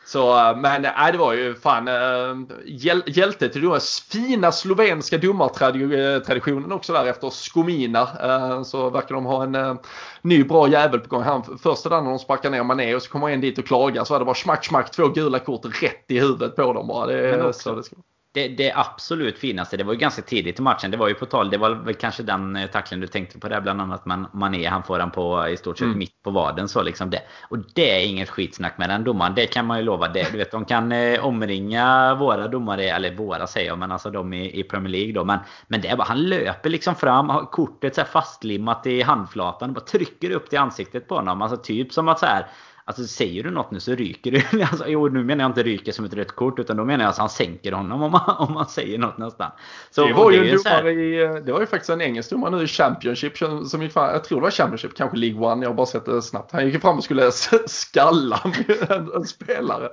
[0.04, 5.18] Så, eh, men äh, det var ju fan äh, hjäl hjälte till den fina slovenska
[5.18, 8.08] domartraditionen också där efter Skomina.
[8.22, 9.74] Äh, så verkar de ha en äh,
[10.22, 11.22] ny bra jävel på gång.
[11.22, 14.04] Han, första där när de sparkar ner Mané och så kommer en dit och klagar
[14.04, 17.06] så är det bara smack smack två gula kort rätt i huvudet på dem bara.
[17.06, 17.96] Det, också, så det ska
[18.34, 20.90] det, det, absolut finaste, det var ju ganska tidigt i matchen.
[20.90, 23.48] Det var ju på tal, det var väl kanske den eh, tacklingen du tänkte på
[23.48, 24.06] där bland annat.
[24.06, 25.98] Men Mané han får den på i stort sett mm.
[25.98, 27.22] mitt på vaden så liksom det.
[27.48, 29.34] Och det är inget skitsnack med den domaren.
[29.34, 30.08] Det kan man ju lova.
[30.08, 34.10] Det, du vet, de kan eh, omringa våra domare, eller våra säger jag, men alltså
[34.10, 35.24] de i, i Premier League då.
[35.24, 39.68] Men, men det är bara, han löper liksom fram, har kortet så fastlimmat i handflatan
[39.68, 41.42] och bara trycker upp det i ansiktet på honom.
[41.42, 42.46] Alltså typ som att så här
[42.84, 44.62] Alltså säger du något nu så ryker det.
[44.70, 47.10] Alltså, jo, nu menar jag inte ryker som ett rött kort utan då menar jag
[47.10, 49.50] att han sänker honom om man, om man säger något nästan.
[49.90, 50.88] Så, det, var ju det, här...
[50.88, 54.24] i, det var ju faktiskt en engelsk domare nu i Championship som gick fram, jag
[54.24, 56.52] tror det var Championship, kanske League One, jag har bara sett det snabbt.
[56.52, 57.32] Han gick fram och skulle
[57.66, 58.40] skalla
[58.88, 59.88] en, en spelare.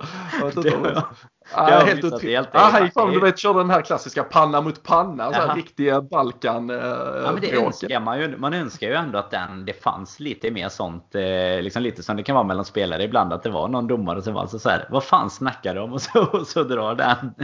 [0.54, 1.04] Det
[1.54, 2.48] var, Ja, helt otroligt.
[2.52, 5.32] Ja, han gick fram, du vet, körde den här klassiska panna mot panna.
[5.32, 8.36] Så här, riktiga Balkan eh, ja, men det önskar man ju.
[8.36, 11.14] Man önskar ju ändå att den, det fanns lite mer sånt.
[11.14, 13.32] Eh, liksom lite som det kan vara mellan spelare ibland.
[13.32, 15.92] Att det var någon domare som var så, så här, Vad fan snackar de?
[16.00, 17.34] Och så, och så drar den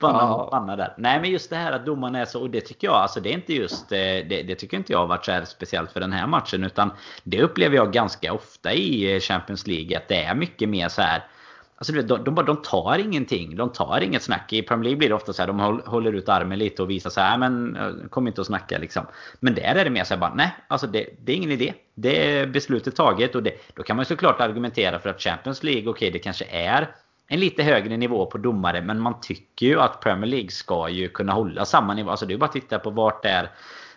[0.00, 0.38] panna ja.
[0.38, 0.94] mot panna där.
[0.98, 2.40] Nej men just det här att domarna är så.
[2.40, 3.92] Och det tycker jag, alltså det är inte just.
[3.92, 6.64] Eh, det, det tycker inte jag har varit så speciellt för den här matchen.
[6.64, 6.90] Utan
[7.24, 9.96] det upplever jag ganska ofta i Champions League.
[9.96, 11.22] Att det är mycket mer så här
[11.82, 13.56] Alltså de, de, de, de tar ingenting.
[13.56, 14.52] De tar inget snack.
[14.52, 15.46] I Premier League blir det ofta så här.
[15.46, 17.32] De håller ut armen lite och visar så här.
[17.32, 19.06] Äh, men eh, kom inte och snacka liksom.
[19.40, 20.34] Men där är det mer så här bara.
[20.34, 21.74] Nej, alltså det, det är ingen idé.
[21.94, 23.34] Det är beslutet taget.
[23.34, 26.44] Och det, då kan man såklart argumentera för att Champions League, okej okay, det kanske
[26.44, 26.94] är
[27.28, 28.82] en lite högre nivå på domare.
[28.82, 32.10] Men man tycker ju att Premier League ska ju kunna hålla samma nivå.
[32.10, 33.50] Alltså det är bara att titta på vart det är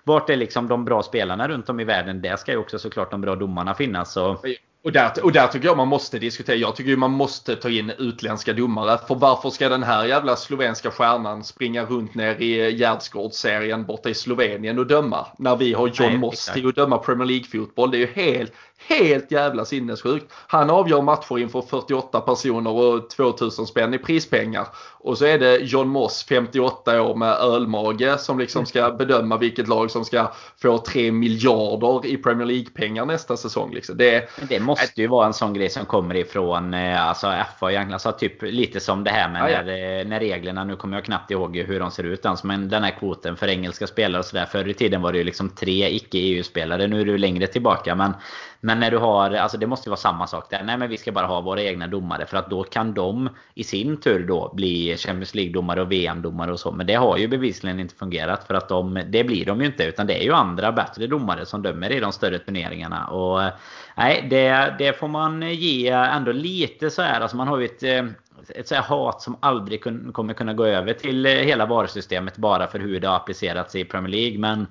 [0.03, 2.21] vart är liksom de bra spelarna runt om i världen?
[2.21, 4.13] Där ska ju också såklart de bra domarna finnas.
[4.13, 4.37] Så
[4.85, 6.55] och där, och där tycker jag man måste diskutera.
[6.55, 8.99] Jag tycker man måste ta in utländska domare.
[9.07, 14.13] För varför ska den här jävla slovenska stjärnan springa runt ner i Gärdsgårdsserien borta i
[14.13, 15.27] Slovenien och döma?
[15.37, 17.91] När vi har John Nej, Moss till att döma Premier League-fotboll.
[17.91, 18.53] Det är ju helt,
[18.87, 20.33] helt jävla sinnessjukt.
[20.47, 24.67] Han avgör matcher inför 48 personer och 2000 spänn i prispengar.
[24.99, 29.67] Och så är det John Moss, 58 år med ölmage som liksom ska bedöma vilket
[29.67, 30.31] lag som ska
[30.61, 33.73] få 3 miljarder i Premier League-pengar nästa säsong.
[33.73, 33.97] Liksom.
[33.97, 37.93] Det, det måste ju vara en sån grej som kommer ifrån eh, alltså FA egentligen.
[37.93, 39.61] Alltså typ lite som det här med ja.
[39.61, 42.69] När, eh, när reglerna, nu kommer jag knappt ihåg hur de ser ut ens, men
[42.69, 44.45] den här kvoten för engelska spelare och sådär.
[44.45, 46.87] Förr i tiden var det ju liksom tre icke-EU-spelare.
[46.87, 47.95] Nu är det längre tillbaka.
[47.95, 48.13] Men
[48.61, 50.63] men när du har, alltså det måste ju vara samma sak där.
[50.63, 53.63] Nej men vi ska bara ha våra egna domare för att då kan de i
[53.63, 56.71] sin tur då bli Champions League-domare och VM-domare och så.
[56.71, 59.83] Men det har ju bevisligen inte fungerat för att de, det blir de ju inte.
[59.83, 63.07] Utan det är ju andra bättre domare som dömer i de större turneringarna.
[63.07, 63.51] Och
[63.95, 67.21] nej, det, det får man ge ändå lite så här.
[67.21, 68.05] Alltså man har ju ett eh,
[68.49, 69.83] ett så hat som aldrig
[70.13, 73.85] kommer kunna gå över till eh, hela varusystemet bara för hur det har applicerats i
[73.85, 74.39] Premier League.
[74.39, 74.67] Men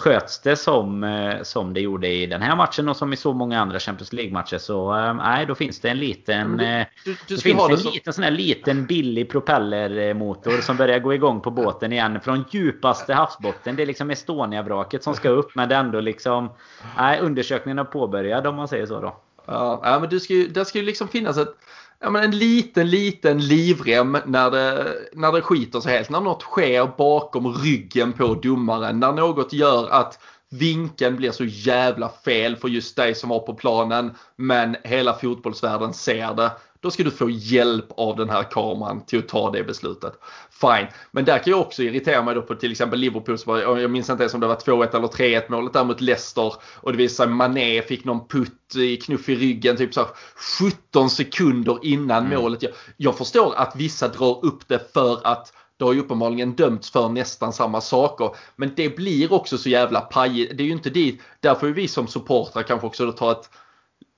[0.00, 3.32] sköts det som, eh, som det gjorde i den här matchen och som i så
[3.32, 6.56] många andra Champions League-matcher så eh, nej, då finns det en liten...
[6.56, 7.90] Du, eh, du, du det finns en så...
[7.90, 13.14] liten sån här liten billig propellermotor som börjar gå igång på båten igen från djupaste
[13.14, 13.76] havsbotten.
[13.76, 16.50] Det är liksom Estonia-vraket som ska upp men det är ändå liksom...
[16.96, 19.16] Nej, undersökningen är påbörjad om man säger så då.
[19.46, 21.54] Ja, men det ska ju, det ska ju liksom finnas ett
[22.00, 26.10] ja, men en liten, liten livrem när det, när det skiter sig helt.
[26.10, 29.00] När något sker bakom ryggen på domaren.
[29.00, 33.54] När något gör att vinkeln blir så jävla fel för just dig som var på
[33.54, 34.14] planen.
[34.36, 36.50] Men hela fotbollsvärlden ser det.
[36.80, 40.12] Då ska du få hjälp av den här kameran till att ta det beslutet.
[40.60, 40.86] Fine.
[41.10, 43.38] Men där kan jag också irritera mig då på till exempel Liverpool.
[43.80, 46.54] Jag minns inte ens om det var 2-1 eller 3-1 målet där mot Leicester.
[46.74, 50.06] Och det visade sig Mané fick någon putt i knuff i ryggen typ så
[50.82, 52.40] 17 sekunder innan mm.
[52.40, 52.62] målet.
[52.62, 56.90] Jag, jag förstår att vissa drar upp det för att det har ju uppenbarligen dömts
[56.90, 58.30] för nästan samma saker.
[58.56, 60.56] Men det blir också så jävla pajigt.
[60.56, 61.20] Det är ju inte dit.
[61.40, 63.50] Därför är vi som supportrar kanske också ta ett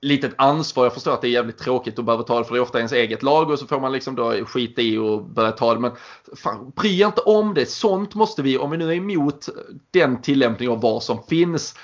[0.03, 0.85] litet ansvar.
[0.85, 2.77] Jag förstår att det är jävligt tråkigt att behöva ta det för det är ofta
[2.77, 5.79] ens eget lag och så får man liksom då skita i och börja ta det.
[5.79, 5.91] Men
[6.35, 7.65] fan, bry er inte om det.
[7.65, 9.49] Sånt måste vi, om vi nu är emot
[9.91, 11.75] den tillämpning av vad som finns,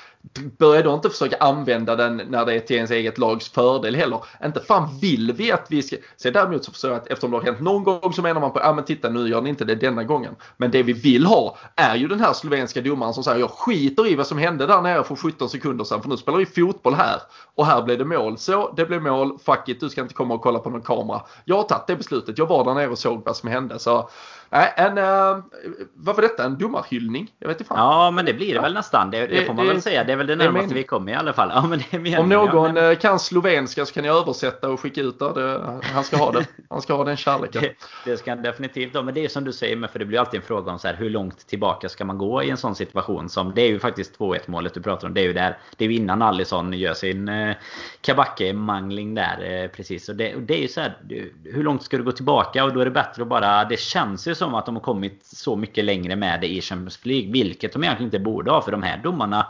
[0.57, 4.24] Börja då inte försöka använda den när det är till ens eget lags fördel heller.
[4.45, 5.95] Inte fan vill vi att vi ska...
[6.17, 8.51] Se däremot så förstår jag att eftersom det har hänt någon gång så menar man
[8.51, 10.36] på, ja men titta nu gör ni inte det denna gången.
[10.57, 14.07] Men det vi vill ha är ju den här slovenska domaren som säger jag skiter
[14.07, 16.93] i vad som hände där nere för 17 sekunder sedan för nu spelar vi fotboll
[16.93, 17.22] här.
[17.55, 18.38] Och här blev det mål.
[18.38, 21.22] Så det blev mål, fuck it, du ska inte komma och kolla på någon kamera.
[21.45, 23.80] Jag har tagit det beslutet, jag var där nere och såg vad som hände.
[23.80, 24.09] Så
[24.52, 25.43] Nej, en, uh,
[25.93, 26.43] vad var detta?
[26.43, 27.32] En domarhyllning?
[27.39, 27.78] Jag vet inte fan.
[27.78, 28.62] Ja, men det blir det ja.
[28.62, 29.12] väl nästan.
[29.12, 30.04] Det, det får man det, väl säga.
[30.04, 31.52] Det är väl det närmaste vi kommer i alla fall.
[31.56, 32.91] Ja, men det Om någon men...
[32.91, 35.80] Eh, kan slovenska så kan jag översätta och skicka ut det.
[35.82, 36.45] Han ska ha det.
[36.70, 37.62] Han ska ha den kärleken.
[37.62, 37.76] Det,
[38.06, 39.02] det ska han definitivt ha.
[39.02, 40.95] Men det är som du säger, för det blir alltid en fråga om så här,
[40.95, 43.30] hur långt tillbaka ska man gå i en sån situation?
[43.30, 45.14] Som, det är ju faktiskt 2-1 målet du pratar om.
[45.14, 45.58] Det är ju där.
[45.78, 47.56] Det är innan Alisson gör sin eh,
[48.02, 49.64] Kabacke-mangling där.
[49.64, 50.10] Eh, precis.
[50.10, 50.97] Och det, och det är ju så här,
[51.43, 52.64] hur långt ska du gå tillbaka?
[52.64, 53.66] Och då är det bättre att bara...
[53.66, 57.06] Det känns ju som att de har kommit så mycket längre med det i Champions
[57.06, 57.32] League.
[57.32, 59.48] Vilket de egentligen inte borde ha för de här domarna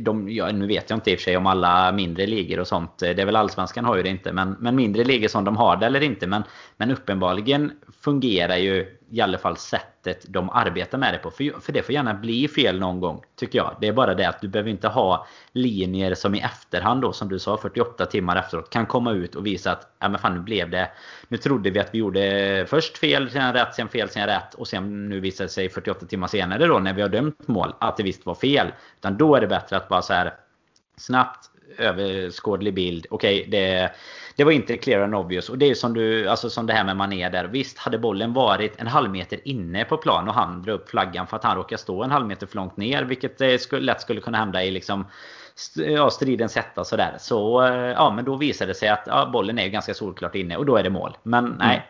[0.00, 2.66] de, ja, nu vet jag inte i och för sig om alla mindre ligor och
[2.66, 2.98] sånt.
[2.98, 4.32] Det är väl Allsvenskan har ju det inte.
[4.32, 6.26] Men, men mindre ligor som de har det eller inte.
[6.26, 6.42] Men,
[6.76, 11.30] men uppenbarligen fungerar ju i alla fall sättet de arbetar med det på.
[11.30, 13.76] För, för det får gärna bli fel någon gång, tycker jag.
[13.80, 17.28] Det är bara det att du behöver inte ha linjer som i efterhand då, som
[17.28, 20.40] du sa, 48 timmar efteråt, kan komma ut och visa att ja, men fan, nu
[20.40, 20.90] blev det...
[21.28, 24.54] Nu trodde vi att vi gjorde först fel, sen rätt, sen fel, sen rätt.
[24.54, 27.74] Och sen nu visar det sig 48 timmar senare då, när vi har dömt mål,
[27.78, 28.72] att det visst var fel.
[28.98, 30.34] Utan då är det bättre att bara så här
[30.96, 31.48] snabbt
[31.78, 33.06] överskådlig bild.
[33.10, 33.92] Okej, okay, det,
[34.36, 35.48] det var inte clear and obvious.
[35.48, 37.44] Och det är som, du, alltså som det här med Mané där.
[37.44, 41.26] Visst, hade bollen varit en halv meter inne på plan och han drar upp flaggan
[41.26, 43.02] för att han råkar stå en halv meter för långt ner.
[43.02, 45.06] Vilket skulle, lätt skulle kunna hända i liksom
[45.74, 47.16] ja, stridens hetta sådär.
[47.18, 47.62] Så
[47.96, 50.76] ja, men då visade det sig att ja, bollen är ganska solklart inne och då
[50.76, 51.16] är det mål.
[51.22, 51.82] Men nej, mm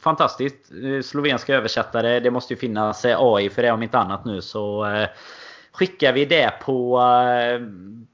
[0.00, 0.72] fantastiskt.
[1.02, 2.20] Slovenska översättare.
[2.20, 4.42] Det måste ju finnas AI för det om inte annat nu.
[4.42, 4.86] Så
[5.72, 6.98] skickar vi det på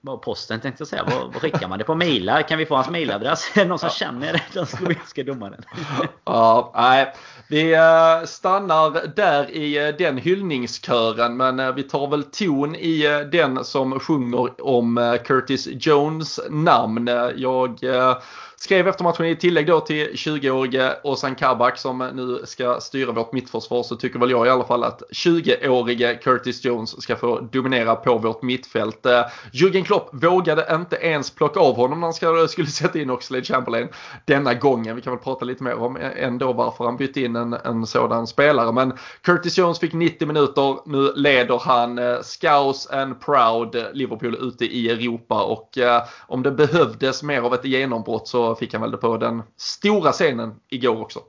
[0.07, 1.05] uh, posten tänkte jag säga.
[1.05, 1.95] Vad, vad, skickar man det på?
[1.95, 2.43] Mailar?
[2.43, 3.57] Kan vi få hans mailadress?
[3.67, 3.95] Någon som ja.
[3.95, 5.65] känner den slovenska domaren?
[6.25, 7.15] ja, nej.
[7.49, 13.65] Vi uh, stannar där i uh, den hyllningskören men vi tar väl ton i den
[13.65, 17.11] som sjunger om Curtis Jones namn.
[17.37, 17.79] Jag
[18.65, 23.33] Skrev efter matchen i tillägg då till 20-årige Ozan Kabak som nu ska styra vårt
[23.33, 27.97] mittförsvar så tycker väl jag i alla fall att 20-årige Curtis Jones ska få dominera
[27.97, 29.07] på vårt mittfält.
[29.07, 33.45] Eh, Jürgen Klopp vågade inte ens plocka av honom när han skulle sätta in Oxlade
[33.45, 33.89] Chamberlain
[34.25, 34.97] denna gången.
[34.97, 38.27] Vi kan väl prata lite mer om ändå varför han bytte in en, en sådan
[38.27, 38.73] spelare.
[38.73, 38.93] Men
[39.23, 40.79] Curtis Jones fick 90 minuter.
[40.87, 45.79] Nu leder han uh, Scouse and Proud eh, Liverpool ute i Europa och
[46.27, 50.13] om det behövdes mer av ett genombrott så fick han väl det på den stora
[50.13, 51.21] scenen igår också.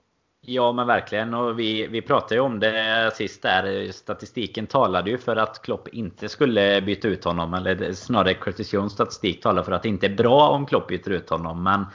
[0.47, 3.91] Ja men verkligen och vi, vi pratade ju om det sist där.
[3.91, 7.53] Statistiken talade ju för att Klopp inte skulle byta ut honom.
[7.53, 11.09] Eller snarare Curtis Jones statistik talar för att det inte är bra om Klopp byter
[11.11, 11.63] ut honom.
[11.63, 11.85] Men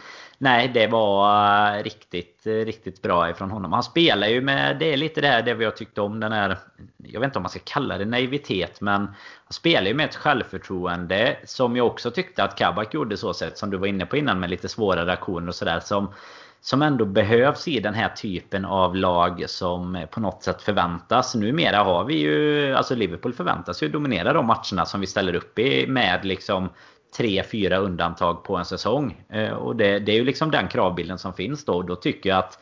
[0.43, 3.72] nej, det var eh, riktigt, eh, riktigt bra ifrån honom.
[3.72, 6.20] Han spelar ju med, det är lite det här det vi har tyckt om.
[6.20, 6.59] Den här,
[6.97, 9.01] jag vet inte om man ska kalla det naivitet men
[9.45, 13.59] han spelar ju med ett självförtroende som jag också tyckte att Kabak gjorde så sätt
[13.59, 15.80] som du var inne på innan med lite svåra reaktioner och sådär.
[15.80, 16.14] Som,
[16.61, 21.34] som ändå behövs i den här typen av lag som på något sätt förväntas.
[21.34, 25.59] Numera har vi ju, alltså Liverpool förväntas ju dominera de matcherna som vi ställer upp
[25.59, 26.68] i med liksom
[27.17, 29.25] tre, fyra undantag på en säsong.
[29.29, 31.83] Eh, och det, det är ju liksom den kravbilden som finns då.
[31.83, 32.59] Då tycker jag att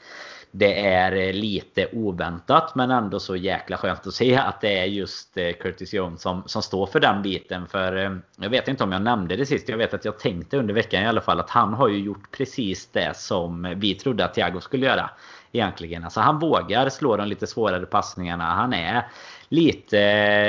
[0.51, 4.85] det är eh, lite oväntat men ändå så jäkla skönt att se att det är
[4.85, 7.67] just eh, Curtis Jones som, som står för den biten.
[7.67, 9.69] För jag vet inte om jag nämnde det sist.
[9.69, 12.31] Jag vet att jag tänkte under veckan i alla fall att han har ju gjort
[12.31, 15.11] precis det som vi trodde att Thiago skulle göra.
[15.53, 16.05] Egentligen.
[16.05, 18.45] Alltså han vågar slå de lite svårare passningarna.
[18.45, 19.09] Han är
[19.49, 19.97] lite,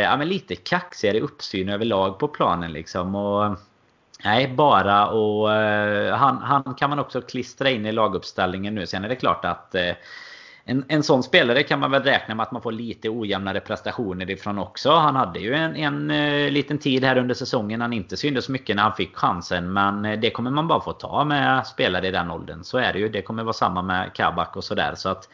[0.04, 3.16] ja, men lite kaxigare i uppsyn överlag på planen liksom.
[3.16, 3.58] Och
[4.24, 8.88] Nej, bara och uh, han, han, kan man också klistra in i laguppställningen nu.
[8.88, 9.93] Sen är det klart att uh,
[10.63, 14.30] en, en sån spelare kan man väl räkna med att man får lite ojämnare prestationer
[14.30, 14.91] ifrån också.
[14.91, 18.51] Han hade ju en, en uh, liten tid här under säsongen han inte syntes så
[18.51, 19.74] mycket när han fick chansen.
[19.74, 22.63] Men det kommer man bara få ta med spelare i den åldern.
[22.63, 23.09] Så är det ju.
[23.09, 24.93] Det kommer vara samma med Kabak och sådär.
[24.95, 25.30] Så att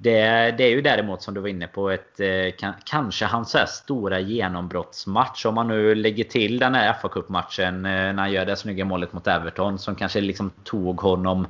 [0.00, 0.20] det,
[0.58, 5.46] det, är ju däremot som du var inne på ett eh, kanske hans stora genombrottsmatch.
[5.46, 8.84] Om man nu lägger till den här fa Cup-matchen eh, när han gör det snygga
[8.84, 11.46] målet mot Everton som kanske liksom tog honom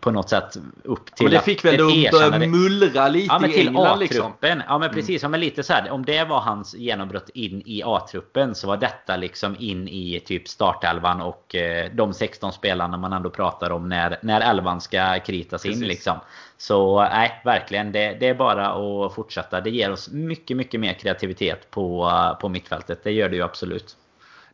[0.00, 1.24] på något sätt upp till...
[1.24, 4.32] Men det fick väl då börja mullra lite ja, men till England liksom.
[4.40, 4.90] Ja men mm.
[4.90, 5.22] precis.
[5.22, 8.76] Ja, men lite så här, om det var hans genombrott in i A-truppen så var
[8.76, 13.88] detta liksom in i typ startelvan och eh, de 16 spelarna man ändå pratar om
[13.88, 16.20] när, när elvan ska kritas in liksom.
[16.56, 17.92] Så nej, verkligen.
[17.92, 18.66] Det, det, är bara
[19.06, 19.60] att fortsätta.
[19.60, 23.04] Det ger oss mycket, mycket mer kreativitet på, på mittfältet.
[23.04, 23.96] Det gör det ju absolut.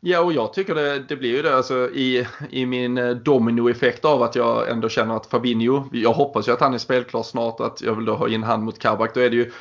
[0.09, 4.05] Ja, och jag tycker det, det blir ju det alltså, i, i min eh, dominoeffekt
[4.05, 7.61] av att jag ändå känner att Fabinho, jag hoppas ju att han är spelklar snart
[7.61, 9.15] att jag vill då ha in hand mot Kabak.
[9.15, 9.53] Då är det ju,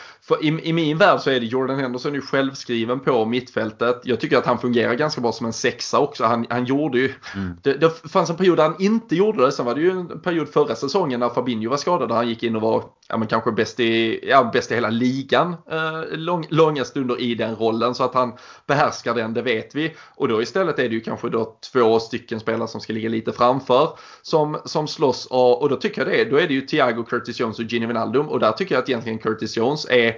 [0.42, 4.02] i, i min värld så är det Jordan Henderson ju självskriven på mittfältet.
[4.04, 6.24] Jag tycker att han fungerar ganska bra som en sexa också.
[6.24, 7.58] Han, han gjorde ju, mm.
[7.64, 9.52] det, det fanns en period där han inte gjorde det.
[9.52, 12.44] Sen var det ju en period förra säsongen när Fabinho var skadad där han gick
[12.44, 16.46] in och var ja, men kanske bäst i, ja, bäst i hela ligan eh, lång,
[16.50, 17.96] långa stunder i den rollen.
[17.96, 18.34] Så att han
[18.68, 19.96] behärskar den, det vet vi.
[20.16, 23.32] Och då istället är det ju kanske då två stycken spelare som ska ligga lite
[23.32, 23.90] framför
[24.22, 25.26] som, som slåss.
[25.26, 27.86] Och, och då tycker jag det, då är det ju Thiago, Curtis Jones och Gini
[27.86, 28.30] Wijnaldum.
[28.30, 30.16] Och där tycker jag att egentligen Curtis Jones är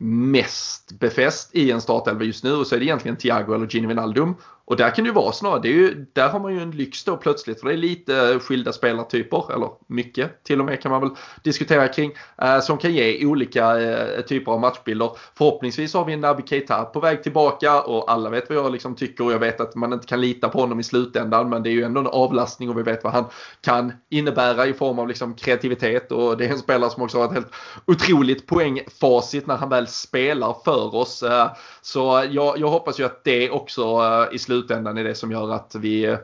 [0.00, 3.86] mest befäst i en startelva just nu och så är det egentligen Thiago eller Gini
[3.86, 4.34] Wijnaldum.
[4.68, 6.70] Och där kan det ju vara snarare, det är ju, där har man ju en
[6.70, 10.90] lyx då plötsligt för det är lite skilda spelartyper, eller mycket till och med kan
[10.90, 11.10] man väl
[11.42, 12.12] diskutera kring,
[12.42, 15.10] eh, som kan ge olika eh, typer av matchbilder.
[15.38, 18.94] Förhoppningsvis har vi en Naby Keita på väg tillbaka och alla vet vad jag liksom
[18.94, 21.70] tycker och jag vet att man inte kan lita på honom i slutändan men det
[21.70, 23.24] är ju ändå en avlastning och vi vet vad han
[23.60, 27.24] kan innebära i form av liksom kreativitet och det är en spelare som också har
[27.24, 27.54] ett helt
[27.86, 31.22] otroligt poängfacit när han väl spelar för oss.
[31.22, 31.50] Eh,
[31.82, 34.57] så jag, jag hoppas ju att det också eh, i slutändan
[34.98, 36.18] är det som gör att vi eh,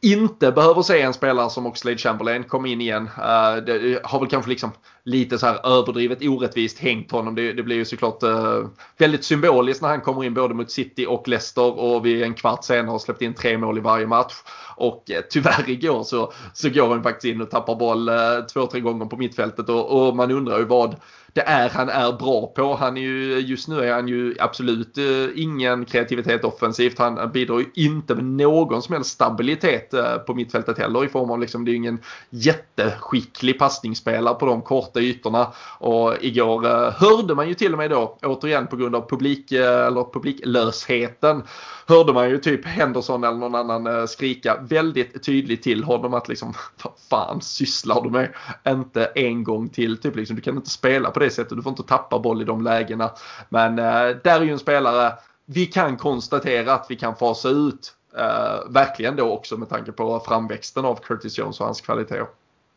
[0.00, 3.10] inte behöver se en spelare som Oxlade Chamberlain komma in igen.
[3.18, 4.70] Eh, det har väl kanske liksom
[5.04, 7.34] lite så här överdrivet orättvist hängt honom.
[7.34, 8.66] Det, det blir ju såklart eh,
[8.98, 12.64] väldigt symboliskt när han kommer in både mot City och Leicester och vi en kvart
[12.64, 14.34] senare har släppt in tre mål i varje match.
[14.76, 18.14] Och eh, tyvärr igår så, så går han faktiskt in och tappar boll eh,
[18.52, 20.96] två, tre gånger på mittfältet och, och man undrar ju vad
[21.32, 22.74] det är han är bra på.
[22.74, 26.98] Han är ju, just nu är han ju absolut eh, ingen kreativitet offensivt.
[26.98, 31.30] Han bidrar ju inte med någon som helst stabilitet eh, på mittfältet heller i form
[31.30, 31.98] av liksom, det är ju ingen
[32.30, 35.52] jätteskicklig passningsspelare på de korta ytorna.
[35.78, 39.52] Och igår eh, hörde man ju till och med då, återigen på grund av publik,
[39.52, 41.42] eh, eller publiklösheten,
[41.86, 46.28] hörde man ju typ Henderson eller någon annan eh, skrika väldigt tydligt till honom att
[46.28, 48.34] liksom vad fan sysslar du med?
[48.68, 49.96] Inte en gång till.
[49.96, 51.56] Typ liksom, du kan inte spela på det sättet.
[51.56, 53.10] Du får inte tappa boll i de lägena.
[53.48, 55.12] Men eh, där är ju en spelare
[55.52, 57.94] vi kan konstatera att vi kan fasa ut.
[58.16, 62.26] Eh, verkligen då också med tanke på framväxten av Curtis Jones och hans kvaliteter.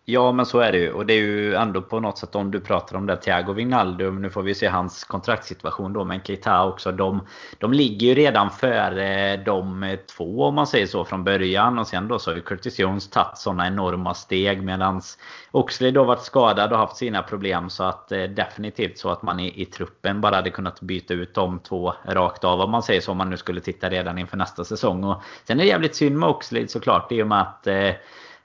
[0.05, 0.91] Ja men så är det ju.
[0.91, 4.21] Och det är ju ändå på något sätt om du pratar om det Thiago Wijnaldum.
[4.21, 6.03] Nu får vi se hans kontraktssituation då.
[6.03, 6.91] Men Keita också.
[6.91, 7.27] De,
[7.57, 11.79] de ligger ju redan före de två om man säger så från början.
[11.79, 14.63] Och sen då så har ju Curtis Jones tagit sådana enorma steg.
[14.63, 15.01] Medan
[15.51, 17.69] Oxley då varit skadad och haft sina problem.
[17.69, 21.33] Så att eh, definitivt så att man i, i truppen bara hade kunnat byta ut
[21.33, 22.61] de två rakt av.
[22.61, 23.11] Om man säger så.
[23.11, 25.03] Om man nu skulle titta redan inför nästa säsong.
[25.03, 27.11] Och sen är det jävligt synd med Oxley såklart.
[27.11, 27.91] I och med att eh,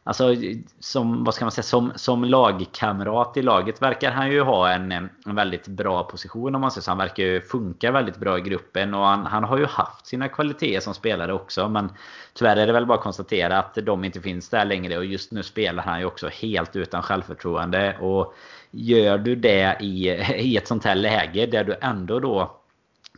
[0.09, 0.35] Alltså
[0.81, 4.93] som, vad ska man säga, som, som lagkamrat i laget verkar han ju ha en,
[4.93, 6.91] en väldigt bra position om man säger så.
[6.91, 10.29] Han verkar ju funka väldigt bra i gruppen och han, han har ju haft sina
[10.29, 11.69] kvaliteter som spelare också.
[11.69, 11.93] Men
[12.35, 15.33] tyvärr är det väl bara att konstatera att de inte finns där längre och just
[15.33, 17.97] nu spelar han ju också helt utan självförtroende.
[18.01, 18.35] Och
[18.71, 22.57] gör du det i, i ett sånt här läge där du ändå då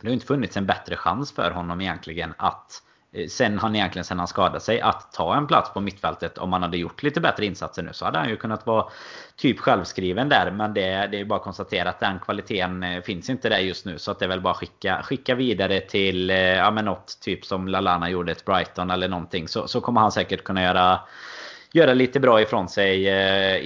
[0.01, 2.83] det har inte funnits en bättre chans för honom egentligen att
[3.13, 6.53] Eh, sen han egentligen sen han skadade sig att ta en plats på mittfältet om
[6.53, 8.85] han hade gjort lite bättre insatser nu så hade han ju kunnat vara
[9.35, 13.29] typ självskriven där men det, det är bara att konstatera att den kvaliteten eh, finns
[13.29, 16.37] inte där just nu så att det är väl bara skicka, skicka vidare till eh,
[16.37, 20.11] ja, men något typ som Lalana gjorde ett Brighton eller någonting så, så kommer han
[20.11, 20.99] säkert kunna göra
[21.73, 23.07] göra lite bra ifrån sig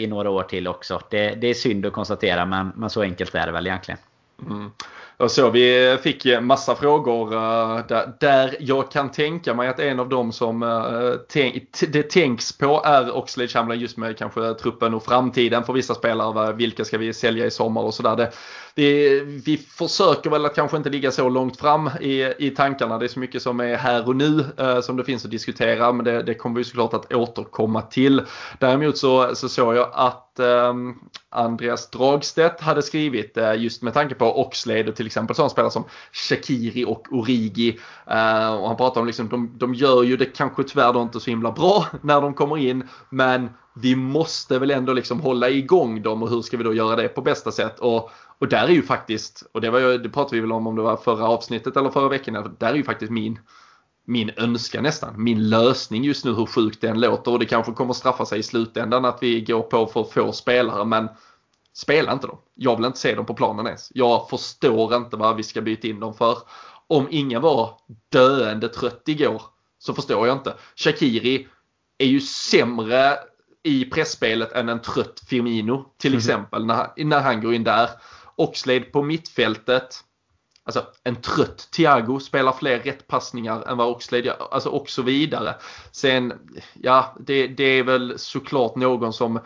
[0.04, 1.02] i några år till också.
[1.10, 4.00] Det, det är synd att konstatera men, men så enkelt är det väl egentligen.
[4.42, 4.72] Mm.
[5.18, 7.80] Och så vi fick massa frågor eh,
[8.20, 11.42] där, jag kan tänka mig att en av dem som eh,
[11.88, 16.54] det tänks på är Oxlade Chamberlain just med kanske truppen och framtiden för vissa spelare.
[16.54, 18.30] Vilka ska vi sälja i sommar och sådär.
[18.78, 22.98] Vi, vi försöker väl att kanske inte ligga så långt fram i, i tankarna.
[22.98, 25.92] Det är så mycket som är här och nu eh, som det finns att diskutera
[25.92, 28.22] men det, det kommer vi såklart att återkomma till.
[28.60, 30.74] Däremot så, så såg jag att eh,
[31.30, 35.84] Andreas Dragstedt hade skrivit eh, just med tanke på Oxlade till exempel sådana spelare som
[36.12, 37.80] Shakiri och Origi.
[38.08, 41.20] Eh, och han pratar om liksom, de, de gör ju det kanske tyvärr då inte
[41.20, 42.88] så himla bra när de kommer in.
[43.10, 46.96] Men vi måste väl ändå liksom hålla igång dem och hur ska vi då göra
[46.96, 47.80] det på bästa sätt?
[47.80, 50.68] Och, och där är ju faktiskt, och det, var ju, det pratade vi väl om
[50.68, 53.40] om det var förra avsnittet eller förra veckan, där är ju faktiskt min
[54.08, 57.94] min önskan nästan, min lösning just nu hur sjukt den låter och det kanske kommer
[57.94, 61.10] straffa sig i slutändan att vi går på för få spelare men
[61.76, 62.38] Spela inte dem.
[62.54, 63.92] Jag vill inte se dem på planen ens.
[63.96, 66.38] Jag förstår inte vad vi ska byta in dem för.
[66.88, 67.78] Om ingen var
[68.12, 69.42] döende trött igår
[69.80, 70.54] så förstår jag inte.
[70.76, 71.48] Shakiri
[71.98, 73.18] är ju sämre
[73.64, 76.18] i pressspelet än en trött Firmino till mm.
[76.18, 77.90] exempel när, när han går in där.
[78.36, 80.04] Oxlade på mittfältet
[80.68, 84.48] Alltså en trött Thiago spelar fler rättpassningar än vad Oxlade gör.
[84.52, 85.56] Alltså och så vidare.
[85.92, 86.34] Sen,
[86.74, 89.40] ja, det, det, är väl såklart någon som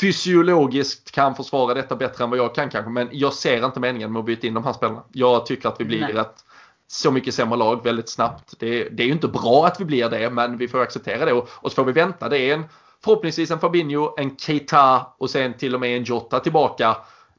[0.00, 2.90] fysiologiskt kan försvara detta bättre än vad jag kan kanske.
[2.90, 5.04] Men jag ser inte meningen med att byta in de här spelarna.
[5.12, 6.16] Jag tycker att vi blir Nej.
[6.16, 6.44] ett
[6.86, 8.54] så mycket sämre lag väldigt snabbt.
[8.58, 11.32] Det, det, är ju inte bra att vi blir det, men vi får acceptera det.
[11.32, 12.28] Och, och så får vi vänta.
[12.28, 12.64] Det är en,
[13.04, 16.96] förhoppningsvis en Fabinho, en Keita och sen till och med en Jota tillbaka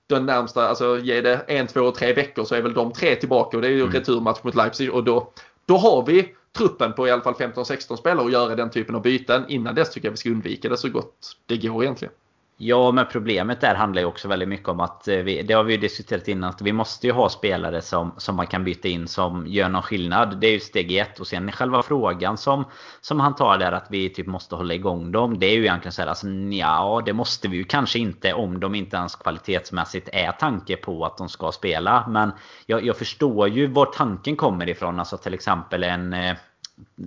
[0.10, 3.57] den närmsta, alltså ge det en, två, tre veckor så är väl de tre tillbaka
[3.57, 3.93] och det är ju mm.
[3.93, 5.32] returmatch mot Leipzig och då,
[5.66, 9.01] då har vi truppen på i alla fall 15-16 spelare och göra den typen av
[9.01, 9.45] byten.
[9.47, 12.14] Innan dess tycker jag vi ska undvika det så gott det går egentligen.
[12.62, 15.64] Ja, men problemet där handlar ju också väldigt mycket om att eh, vi, det har
[15.64, 18.88] vi ju diskuterat innan, att vi måste ju ha spelare som, som man kan byta
[18.88, 20.38] in som gör någon skillnad.
[20.41, 21.20] Det är ju steg ett.
[21.20, 22.66] Och sen själva frågan som,
[23.01, 25.39] som han tar där att vi typ måste hålla igång dem.
[25.39, 28.60] Det är ju egentligen så här, alltså ja, det måste vi ju kanske inte om
[28.60, 32.07] de inte ens kvalitetsmässigt är tanke på att de ska spela.
[32.07, 32.32] Men
[32.66, 34.99] jag, jag förstår ju var tanken kommer ifrån.
[34.99, 36.36] Alltså till exempel en eh,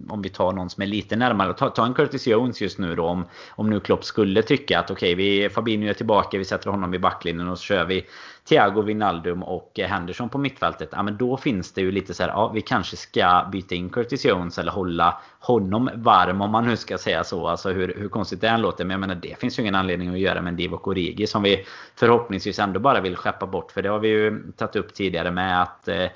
[0.08, 1.54] om vi tar någon som är lite närmare.
[1.54, 3.06] Ta, ta en Curtis Jones just nu då.
[3.06, 6.38] Om, om nu Klopp skulle tycka att okej, okay, Fabinho är tillbaka.
[6.38, 8.06] Vi sätter honom i backlinjen och så kör vi
[8.48, 10.88] Thiago Wijnaldum och eh, Henderson på mittfältet.
[10.92, 13.90] Ja, men då finns det ju lite så här, ja, vi kanske ska byta in
[13.90, 17.46] Curtis Jones eller hålla honom varm om man nu ska säga så.
[17.46, 18.84] Alltså hur, hur konstigt det än låter.
[18.84, 21.42] Men jag menar det finns ju ingen anledning att göra med en Divock Origi som
[21.42, 21.64] vi
[21.94, 23.72] förhoppningsvis ändå bara vill skeppa bort.
[23.72, 26.06] För det har vi ju tagit upp tidigare med att eh,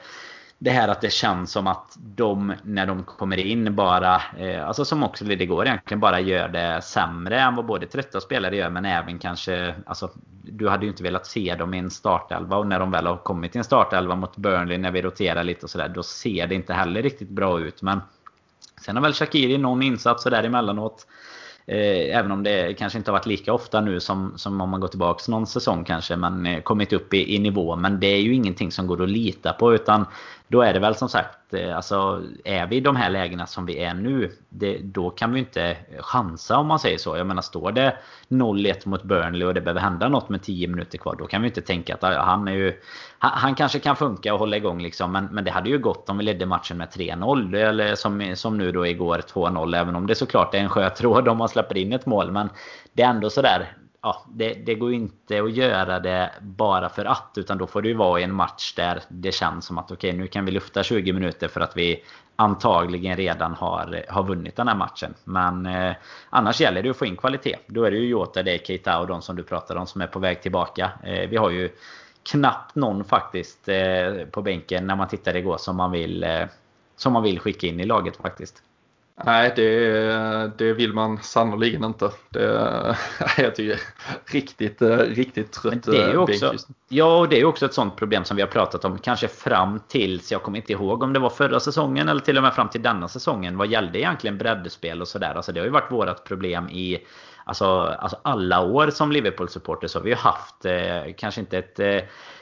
[0.59, 4.84] det här att det känns som att de, när de kommer in, bara, eh, alltså
[4.84, 8.70] som också det går egentligen, bara gör det sämre än vad både trötta spelare gör,
[8.70, 10.11] men även kanske, alltså
[10.42, 13.16] du hade ju inte velat se dem i en startelva och när de väl har
[13.16, 16.54] kommit till en startelva mot Burnley när vi roterar lite och sådär, då ser det
[16.54, 17.82] inte heller riktigt bra ut.
[17.82, 18.00] Men
[18.80, 21.07] sen har väl Shakiri någon insats sådär emellanåt.
[21.68, 24.80] Eh, även om det kanske inte har varit lika ofta nu som, som om man
[24.80, 26.16] går tillbaka någon säsong kanske.
[26.16, 27.76] Men eh, kommit upp i, i nivå.
[27.76, 29.74] Men det är ju ingenting som går att lita på.
[29.74, 30.07] Utan
[30.49, 33.66] då är det väl som sagt, eh, alltså är vi i de här lägena som
[33.66, 37.16] vi är nu, det, då kan vi inte chansa om man säger så.
[37.16, 37.97] Jag menar står det
[38.28, 41.49] 0-1 mot Burnley och det behöver hända något med 10 minuter kvar, då kan vi
[41.49, 42.80] inte tänka att ah, han är ju...
[43.18, 46.09] Han, han kanske kan funka och hålla igång liksom, men, men det hade ju gått
[46.09, 47.57] om vi ledde matchen med 3-0.
[47.57, 51.38] Eller som, som nu då igår 2-0, även om det såklart är en sjötråd om
[51.38, 52.32] man släpper in ett mål.
[52.32, 52.51] Men
[52.92, 53.72] det är ändå sådär,
[54.07, 57.32] ja, det, det, går ju inte att göra det bara för att.
[57.36, 60.11] Utan då får det ju vara i en match där det känns som att okej,
[60.11, 62.04] okay, nu kan vi lufta 20 minuter för att vi
[62.36, 65.14] antagligen redan har, har vunnit den här matchen.
[65.24, 65.96] Men eh,
[66.30, 67.57] annars gäller det att få in kvalitet.
[67.66, 70.00] Då är det ju Jota, det är Keita och de som du pratade om som
[70.00, 70.90] är på väg tillbaka.
[71.02, 71.70] Eh, vi har ju
[72.30, 76.44] knappt någon faktiskt eh, på bänken när man tittar igår som man vill, eh,
[76.96, 78.62] som man vill skicka in i laget faktiskt.
[79.24, 82.10] Nej, det, det vill man sannoliken inte.
[82.28, 82.96] Det,
[83.38, 83.80] jag tycker
[84.24, 86.54] riktigt, riktigt trött det är också,
[86.88, 88.98] Ja, och det är också ett sånt problem som vi har pratat om.
[88.98, 92.42] Kanske fram tills, jag kommer inte ihåg om det var förra säsongen eller till och
[92.42, 93.56] med fram till denna säsongen.
[93.56, 95.34] Vad gällde egentligen breddspel och sådär?
[95.34, 96.98] Alltså det har ju varit vårt problem i
[97.47, 101.78] alltså, alltså alla år som Liverpool-supporter så har vi ju haft eh, kanske inte ett
[101.80, 101.99] eh,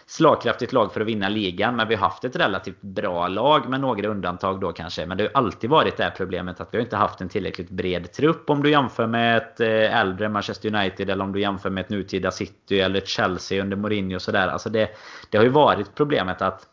[0.06, 1.76] slagkraftigt lag för att vinna ligan.
[1.76, 5.06] Men vi har haft ett relativt bra lag med några undantag då kanske.
[5.06, 7.70] Men det har alltid varit det här problemet att vi har inte haft en tillräckligt
[7.70, 8.50] bred trupp.
[8.50, 11.90] Om du jämför med ett eh, äldre Manchester United eller om du jämför med ett
[11.90, 14.48] nutida City eller ett Chelsea under Mourinho och sådär.
[14.48, 14.90] Alltså det,
[15.30, 16.68] det har ju varit problemet att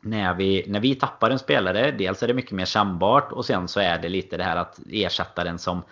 [0.00, 3.68] när vi, när vi tappar en spelare, dels är det mycket mer kännbart och sen
[3.68, 5.82] så är det lite det här att ersätta den som,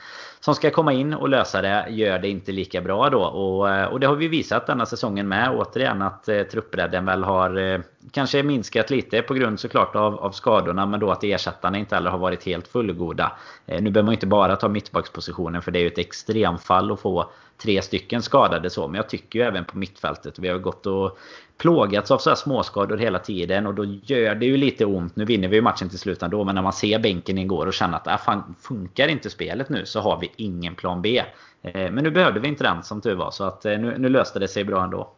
[0.47, 3.22] som ska komma in och lösa det gör det inte lika bra då.
[3.22, 5.51] Och, eh, och det har vi visat denna säsongen med.
[5.51, 7.80] Återigen att eh, truppbredden väl har eh,
[8.11, 10.86] kanske minskat lite på grund såklart av, av skadorna.
[10.86, 13.32] Men då att ersättarna inte heller har varit helt fullgoda.
[13.66, 17.01] Eh, nu behöver man inte bara ta mittbackspositionen för det är ju ett extremfall att
[17.01, 17.30] få
[17.62, 18.88] tre stycken skadade så.
[18.88, 20.38] Men jag tycker ju även på mittfältet.
[20.38, 21.18] Vi har gått och
[21.59, 25.16] plågats av så här småskador hela tiden och då gör det ju lite ont.
[25.16, 27.74] Nu vinner vi ju matchen till slut ändå men när man ser bänken igår och
[27.74, 31.22] känner att äh, fan, funkar inte spelet nu så har vi ingen plan B.
[31.62, 34.09] Eh, men nu behövde vi inte den som tur var så att eh, nu, nu
[34.09, 35.12] löste det sig bra ändå.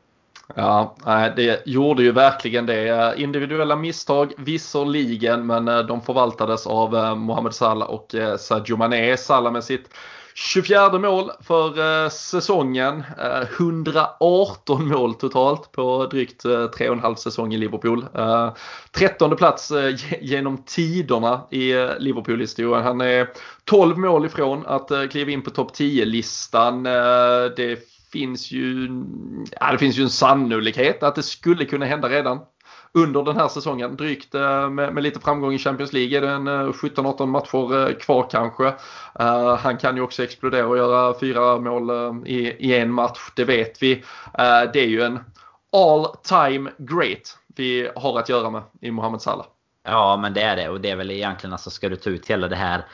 [0.54, 0.96] Ja,
[1.36, 2.88] det gjorde ju verkligen det.
[2.88, 9.16] Eh, individuella misstag visserligen, men de förvaltades av Mohamed Salah och Sadio Mané.
[9.16, 9.90] Salah med sitt
[10.40, 13.04] 24 mål för eh, säsongen.
[13.18, 18.06] Eh, 118 mål totalt på drygt eh, 3,5 säsong i Liverpool.
[18.92, 19.72] 13 plats
[20.20, 22.84] genom tiderna i Liverpool-historien.
[22.84, 23.28] Han är
[23.64, 26.82] 12 mål ifrån att kliva in på topp 10-listan.
[27.56, 27.78] Det
[28.12, 28.88] finns ju,
[29.60, 32.38] ja, det finns ju en sannolikhet att det skulle kunna hända redan
[32.92, 33.96] under den här säsongen.
[33.96, 37.88] Drygt eh, med, med lite framgång i Champions League är det en eh, 17-18 matcher
[37.88, 38.66] eh, kvar kanske.
[39.20, 43.18] Eh, han kan ju också explodera och göra fyra mål eh, i, i, en match,
[43.36, 44.04] det vet vi.
[44.72, 45.18] Det är ju en
[45.72, 49.46] all time great vi har att göra med i Mohamed Salah.
[49.84, 52.26] Ja men det är det och det är väl egentligen alltså ska du ta ut
[52.26, 52.84] hela det här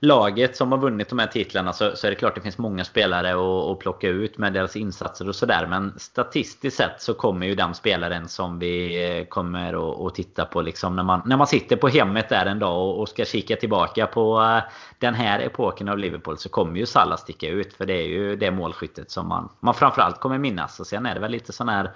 [0.00, 2.84] laget som har vunnit de här titlarna så, så är det klart det finns många
[2.84, 5.66] spelare att, att plocka ut med deras insatser och sådär.
[5.66, 10.44] Men statistiskt sett så kommer ju den spelaren som vi eh, kommer att, att titta
[10.44, 13.24] på liksom när, man, när man sitter på hemmet där en dag och, och ska
[13.24, 17.74] kika tillbaka på eh, den här epoken av Liverpool så kommer ju Salah sticka ut.
[17.74, 20.80] För det är ju det målskyttet som man, man framförallt kommer minnas.
[20.80, 21.90] Och sen är det väl lite sån här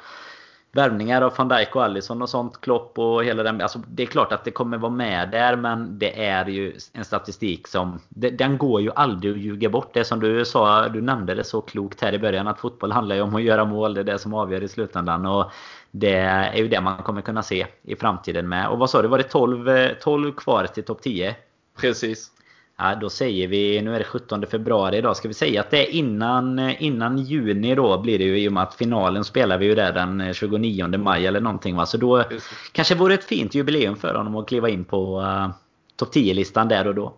[0.75, 2.61] värvningar av van Dijk och Allison och sånt.
[2.61, 3.61] Klopp och hela den.
[3.61, 7.05] Alltså, det är klart att det kommer vara med där men det är ju en
[7.05, 8.01] statistik som...
[8.09, 9.95] Den går ju aldrig att ljuga bort.
[9.95, 13.16] Det som du sa, du nämnde det så klokt här i början att fotboll handlar
[13.16, 13.95] ju om att göra mål.
[13.95, 15.27] Det är det som avgör i slutändan.
[15.27, 15.53] Och
[15.91, 18.68] det är ju det man kommer kunna se i framtiden med.
[18.68, 19.09] Och vad sa du?
[19.09, 21.37] Var det 12, 12 eh, kvar till topp 10?
[21.81, 22.34] Precis.
[22.77, 25.89] Ja, då säger vi, nu är det 17 februari idag, ska vi säga att det
[25.89, 29.66] är innan, innan juni då blir det ju i och med att finalen spelar vi
[29.66, 31.87] ju där den 29 maj eller någonting va.
[31.87, 32.70] Så då Precis.
[32.72, 35.51] kanske vore ett fint jubileum för honom att kliva in på uh,
[35.97, 37.14] topp 10-listan där och då.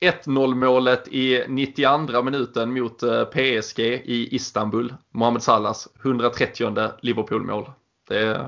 [0.00, 4.94] 1-0 målet i 92 minuten mot eh, PSG i Istanbul.
[5.10, 7.70] Mohamed Salahs 130 Liverpool-mål.
[8.08, 8.40] Det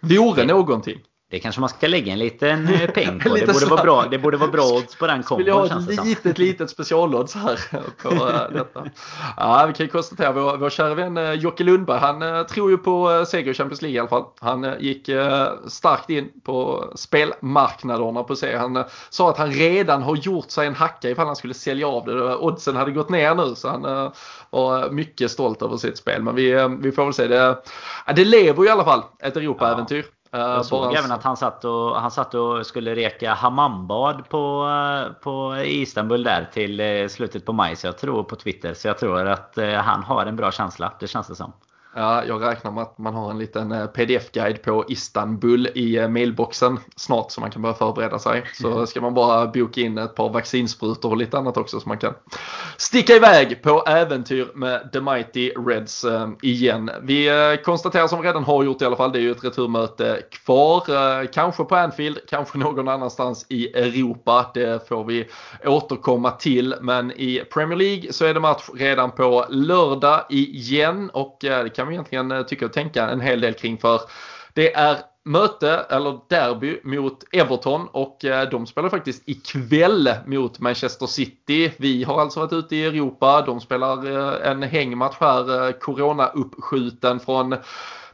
[0.00, 1.00] vore någonting.
[1.30, 3.34] Det kanske man ska lägga en liten eh, peng på.
[3.34, 5.38] det, borde vara bra, det borde vara bra odds på den kombon.
[5.38, 7.60] Vill jag ha ett litet, litet specialodds här
[8.02, 8.84] på eh, detta.
[9.36, 12.78] Ja, vi kan ju konstatera vår, vår kära vän eh, Jocke Lundberg, han tror ju
[12.78, 14.24] på seger i Champions League i alla fall.
[14.40, 15.10] Han gick
[15.66, 18.56] starkt in på spelmarknaderna på sig.
[18.56, 22.04] Han sa att han redan har gjort sig en hacka ifall han skulle sälja av
[22.06, 22.36] det.
[22.36, 24.12] Oddsen hade gått ner nu så han
[24.50, 26.22] var mycket stolt över sitt spel.
[26.22, 27.26] Men vi, vi får väl se.
[27.26, 27.56] Det,
[28.16, 30.04] det lever i alla fall ett Europa-äventyr.
[30.06, 30.19] Ja.
[30.32, 30.98] Eh, Jag såg bara...
[30.98, 36.22] även att han satt, och, han satt och skulle reka hammambad på, eh, på Istanbul
[36.22, 37.76] där till eh, slutet på maj.
[37.76, 38.74] Så jag tror på Twitter.
[38.74, 40.92] Så jag tror att han har en bra känsla.
[41.00, 41.52] Det känns det som.
[41.94, 46.08] Ja, jag räknar med att man har en liten eh, pdf-guide på Istanbul i eh,
[46.08, 48.44] mailboxen snart så man kan börja förbereda sig.
[48.54, 51.98] Så ska man bara boka in ett par vaccinsprutor och lite annat också så man
[51.98, 52.14] kan
[52.76, 56.90] sticka iväg på äventyr med The Mighty Reds eh, igen.
[57.02, 57.30] Vi
[57.64, 61.26] konstaterar som vi redan har gjort i alla fall, det är ju ett returmöte kvar.
[61.26, 64.50] Kanske på Anfield, kanske någon annanstans i Europa.
[64.54, 65.28] Det får vi
[65.64, 66.74] återkomma till.
[66.80, 71.88] Men i Premier League så är det match redan på lördag igen och det kan
[71.88, 74.00] vi egentligen eh, tycka och tänka en hel del kring för
[74.54, 81.06] det är möte eller derby mot Everton och eh, de spelar faktiskt ikväll mot Manchester
[81.06, 81.72] City.
[81.76, 83.42] Vi har alltså varit ute i Europa.
[83.46, 87.56] De spelar eh, en hängmatch här, corona-uppskjuten från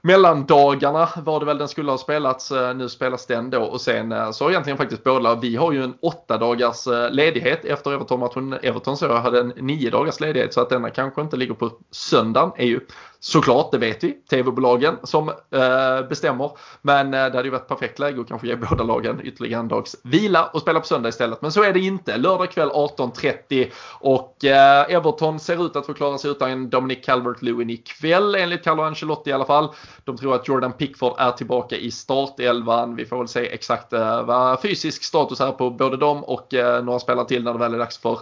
[0.00, 2.52] mellandagarna var det väl den skulle ha spelats.
[2.76, 5.34] Nu spelas den då och sen så så egentligen faktiskt båda.
[5.34, 8.52] Vi har ju en åtta dagars ledighet efter Everton-matchen.
[8.62, 12.52] Everton så hade en nio dagars ledighet så att denna kanske inte ligger på söndagen
[12.56, 12.80] är ju
[13.26, 16.50] såklart, det vet vi, tv-bolagen som eh, bestämmer.
[16.82, 19.68] Men eh, det hade ju varit perfekt läge att kanske ge båda lagen ytterligare en
[19.68, 21.42] dags vila och spela på söndag istället.
[21.42, 22.16] Men så är det inte.
[22.16, 23.70] Lördag kväll 18.30
[24.00, 28.82] och eh, Everton ser ut att få klara sig utan Dominic Calvert-Lewin ikväll enligt Carlo
[28.82, 29.68] Ancelotti i alla fall.
[30.04, 32.96] De tror att Jordan Pickford är tillbaka i startelvan.
[32.96, 36.84] Vi får väl se exakt eh, vad fysisk status är på både dem och eh,
[36.84, 38.18] några spelare till när det väl är dags för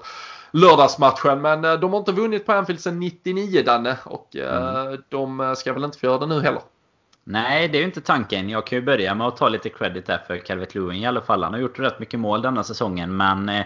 [0.54, 1.40] lördagsmatchen.
[1.40, 5.02] Men eh, de har inte vunnit på Anfield sedan 99 Danne och eh, mm.
[5.08, 6.62] de ska väl inte få göra det nu heller.
[7.24, 8.48] Nej, det är ju inte tanken.
[8.48, 11.20] Jag kan ju börja med att ta lite credit där för Calvert Lewin i alla
[11.20, 11.42] fall.
[11.42, 13.64] Han har gjort rätt mycket mål denna säsongen men eh,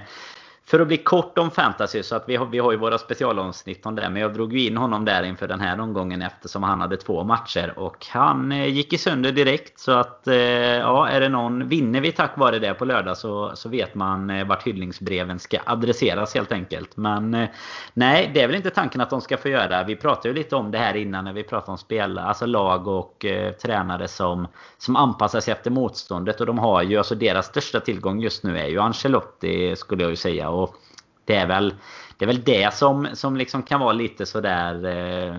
[0.68, 3.86] för att bli kort om fantasy så att vi har, vi har ju våra specialavsnitt
[3.86, 4.10] om det.
[4.10, 7.24] Men jag drog ju in honom där inför den här omgången eftersom han hade två
[7.24, 7.72] matcher.
[7.76, 9.78] Och han eh, gick i sönder direkt.
[9.78, 13.52] Så att eh, ja, är det någon, vinner vi tack vare det på lördag så,
[13.54, 16.96] så vet man eh, vart hyllningsbreven ska adresseras helt enkelt.
[16.96, 17.48] Men eh,
[17.94, 19.84] nej, det är väl inte tanken att de ska få göra.
[19.84, 22.88] Vi pratade ju lite om det här innan när vi pratade om spel, alltså lag
[22.88, 24.48] och eh, tränare som,
[24.78, 26.40] som anpassar sig efter motståndet.
[26.40, 30.10] Och de har ju, alltså deras största tillgång just nu är ju Ancelotti skulle jag
[30.10, 30.57] ju säga.
[30.62, 30.74] Och
[31.24, 31.74] det är väl
[32.18, 34.84] det, är väl det som, som liksom kan vara lite sådär...
[34.84, 35.36] Eh,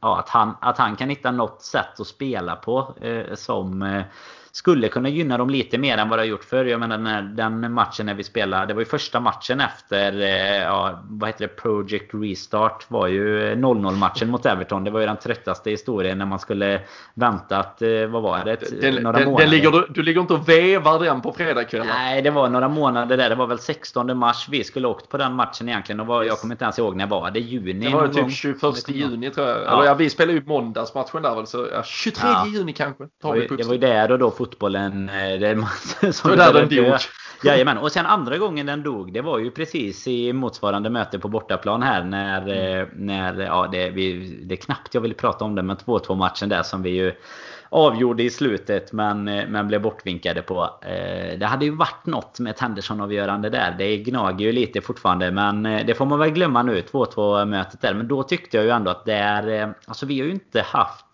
[0.00, 4.04] ja, att han, att han kan hitta något sätt att spela på eh, som eh,
[4.52, 6.64] skulle kunna gynna dem lite mer än vad det har gjort förr.
[6.64, 10.20] Jag menar den, här, den matchen när vi spelade, det var ju första matchen efter,
[10.20, 14.84] eh, ja, vad heter det, Project Restart var ju 0-0 matchen mot Everton.
[14.84, 16.80] Det var ju den tröttaste historien när man skulle
[17.14, 19.44] vänta att, eh, vad var det, den, några den, månader.
[19.44, 21.86] Den ligger, du, du ligger inte och vevar den på fredagskvällen?
[21.86, 23.28] Nej, det var några månader där.
[23.28, 26.00] Det var väl 16 mars vi skulle åkt på den matchen egentligen.
[26.00, 27.40] Och var, jag kommer inte ens ihåg när var det?
[27.40, 27.86] Juni?
[27.86, 29.56] Det var typ 21 juni tror jag.
[29.56, 29.72] Ja.
[29.72, 31.46] Eller ja, vi spelade ju måndagsmatchen där väl.
[31.46, 32.46] Så ja, 23 ja.
[32.46, 33.04] juni kanske.
[33.22, 35.08] Tar det, var, det var ju där och då fotbollen...
[35.08, 35.66] Eh, det,
[36.12, 36.98] som det där den dog.
[37.44, 41.28] Jajamän, och sen andra gången den dog det var ju precis i motsvarande möte på
[41.28, 42.88] bortaplan här när, mm.
[42.94, 46.48] när ja, det, vi, det är knappt jag vill prata om det men 2-2 matchen
[46.48, 47.12] där som vi ju
[47.68, 50.70] avgjorde i slutet men, men blev bortvinkade på.
[50.82, 53.74] Eh, det hade ju varit något med ett Henderson-avgörande där.
[53.78, 57.94] Det gnager ju lite fortfarande men det får man väl glömma nu 2-2 mötet där.
[57.94, 59.74] Men då tyckte jag ju ändå att det är...
[59.86, 61.09] Alltså vi har ju inte haft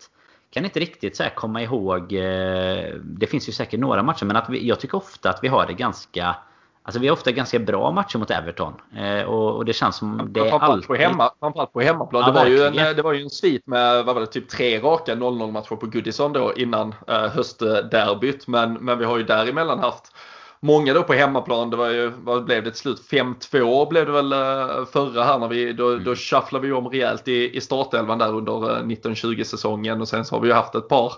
[0.57, 2.13] kan inte riktigt så komma ihåg.
[2.13, 5.47] Eh, det finns ju säkert några matcher men att vi, jag tycker ofta att vi
[5.47, 6.35] har det ganska
[6.83, 8.73] Alltså vi har ofta ganska bra matcher mot Everton.
[8.95, 10.87] Eh, och, och, det känns som det är alltid...
[10.87, 12.21] På hemma, framförallt på hemmaplan.
[12.21, 14.49] Ja, det, var ju en, det var ju en svit med vad var det, typ
[14.49, 18.47] tre raka 0-0 matcher på Goodison då innan eh, höstderbyt.
[18.47, 20.15] Men, men vi har ju däremellan haft
[20.59, 21.69] många då på hemmaplan.
[21.69, 23.11] Det var ju, vad blev det till slut?
[23.11, 26.03] 5-2 blev det väl eh, förra här när vi, då, mm.
[26.03, 30.25] då shufflade vi om rejält i, i startelvan där under 1920 eh, säsongen och sen
[30.25, 31.13] så har vi ju haft ett par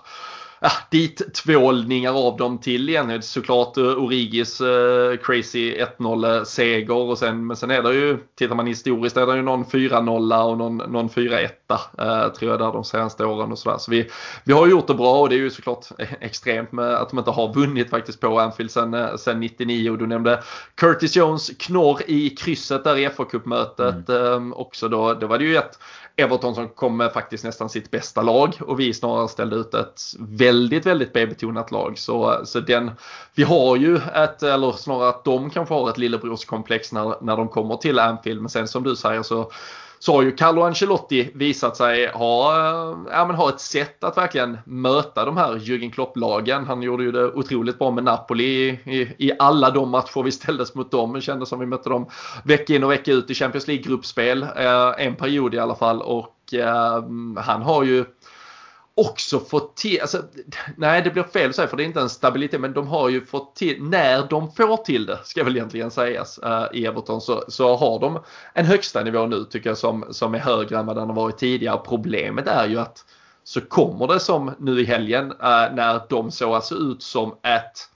[0.60, 3.22] ja, dit tvålningar av dem till igen.
[3.22, 8.54] Såklart uh, Origis uh, crazy 1-0 seger och sen, men sen är det ju, tittar
[8.54, 12.72] man historiskt, är det ju någon 4-0 och någon, någon 4-1 uh, tror jag där
[12.72, 13.78] de senaste åren och sådär.
[13.78, 14.10] Så vi,
[14.44, 15.86] vi har gjort det bra och det är ju såklart
[16.20, 20.06] extremt med att de inte har vunnit faktiskt på Anfield sen, sen 99 och du
[20.06, 20.42] nämnde
[20.74, 24.32] Curtis Jones knorr i krysset där i FA-cupmötet mm.
[24.32, 25.14] um, också då.
[25.14, 25.78] Det var det ju ett
[26.20, 30.00] Everton som kom med faktiskt nästan sitt bästa lag och vi snarare ställde ut ett
[30.18, 31.98] väldigt, väldigt B-betonat lag.
[31.98, 32.90] Så, så den,
[33.34, 37.48] vi har ju ett, eller snarare att de kanske har ett lillebrorskomplex när, när de
[37.48, 38.40] kommer till Anfield.
[38.40, 39.50] Men sen som du säger så
[40.02, 44.16] så har ju Carlo Ancelotti visat sig ha, eh, ja, men ha ett sätt att
[44.16, 46.66] verkligen möta de här Jürgen Klopp-lagen.
[46.66, 50.32] Han gjorde ju det otroligt bra med Napoli i, i, i alla de matcher vi
[50.32, 51.12] ställdes mot dem.
[51.12, 52.06] Det kändes som vi mötte dem
[52.44, 54.42] vecka in och vecka ut i Champions League-gruppspel.
[54.42, 57.04] Eh, en period i alla fall och eh,
[57.36, 58.04] han har ju
[59.00, 60.22] också fått till, alltså,
[60.76, 63.08] nej det blir fel att säga för det är inte en stabilitet men de har
[63.08, 67.20] ju fått till, när de får till det ska väl egentligen sägas uh, i Everton
[67.20, 68.18] så, så har de
[68.54, 71.38] en högsta nivå nu tycker jag som, som är högre än vad den har varit
[71.38, 71.80] tidigare.
[71.84, 73.04] Problemet är ju att
[73.44, 77.88] så kommer det som nu i helgen uh, när de såg alltså ut som ett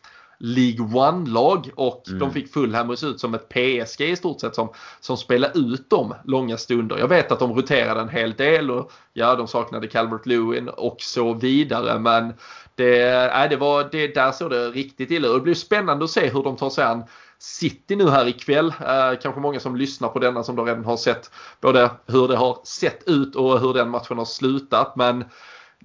[0.45, 2.19] League One-lag och mm.
[2.19, 4.69] de fick Fulham att se ut som ett PSG i stort sett som,
[5.01, 6.99] som spelade ut dem långa stunder.
[6.99, 10.97] Jag vet att de roterade en hel del och ja, de saknade Calvert Lewin och
[11.01, 12.33] så vidare men
[12.75, 15.35] det, nej, det var, det, där såg det riktigt illa ut.
[15.35, 17.05] Det blir spännande att se hur de tar sig an
[17.39, 18.67] City nu här ikväll.
[18.67, 21.31] Eh, kanske många som lyssnar på denna som då redan har sett
[21.61, 24.97] både hur det har sett ut och hur den matchen har slutat.
[24.97, 25.25] Men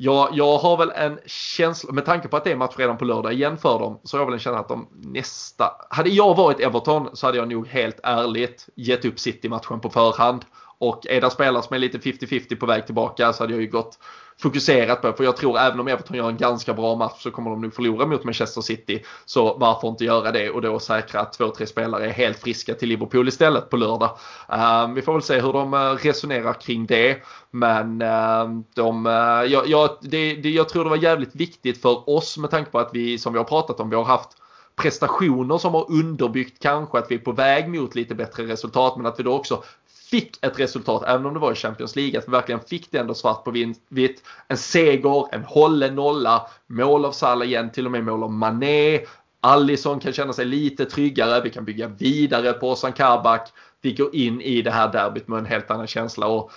[0.02, 3.06] jag, jag har väl en känsla, med tanke på att det är match redan på
[3.06, 5.72] lördag igen för dem, så har jag väl en känsla att de nästa...
[5.90, 10.46] Hade jag varit Everton så hade jag nog helt ärligt gett upp City-matchen på förhand.
[10.78, 13.70] Och är det spelare som är lite 50-50 på väg tillbaka så hade jag ju
[13.70, 14.00] gått
[14.42, 15.14] fokuserat på.
[15.14, 17.74] För jag tror även om Everton gör en ganska bra match så kommer de nog
[17.74, 19.04] förlora mot Manchester City.
[19.26, 22.74] Så varför inte göra det och då säkra att två, tre spelare är helt friska
[22.74, 24.18] till Liverpool istället på lördag.
[24.50, 27.18] Ehm, vi får väl se hur de eh, resonerar kring det.
[27.52, 32.10] Men ehm, de, eh, jag, jag, det, det, jag tror det var jävligt viktigt för
[32.10, 34.30] oss med tanke på att vi, som vi har pratat om, vi har haft
[34.76, 39.06] prestationer som har underbyggt kanske att vi är på väg mot lite bättre resultat men
[39.06, 39.64] att vi då också
[40.10, 42.98] fick ett resultat, även om det var i Champions League, att vi verkligen fick det
[42.98, 43.52] ändå svart på
[43.90, 44.24] vitt.
[44.48, 49.00] En seger, en hållen nolla, mål av Salah igen, till och med mål av Mané.
[49.42, 53.50] Allison kan känna sig lite tryggare, vi kan bygga vidare på Ozan Kabak.
[53.82, 56.28] Vi går in i det här derbyt med en helt annan känsla.
[56.28, 56.52] Och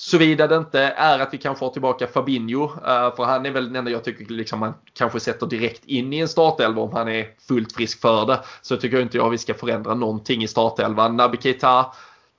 [0.00, 2.64] Såvida det inte är att vi kan få tillbaka Fabinho.
[2.64, 6.12] Eh, för han är väl den enda jag tycker liksom man kanske sätter direkt in
[6.12, 8.40] i en startelva om han är fullt frisk för det.
[8.62, 11.16] Så tycker jag inte jag vi ska förändra någonting i startelvan.
[11.16, 11.86] Naby Keita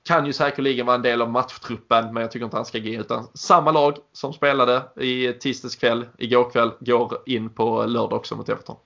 [0.04, 3.00] kan ju säkerligen vara en del av matchtruppen men jag tycker inte han ska ge
[3.00, 8.36] utan samma lag som spelade i tisdags kväll, igår kväll, går in på lördag också
[8.36, 8.76] mot Everton.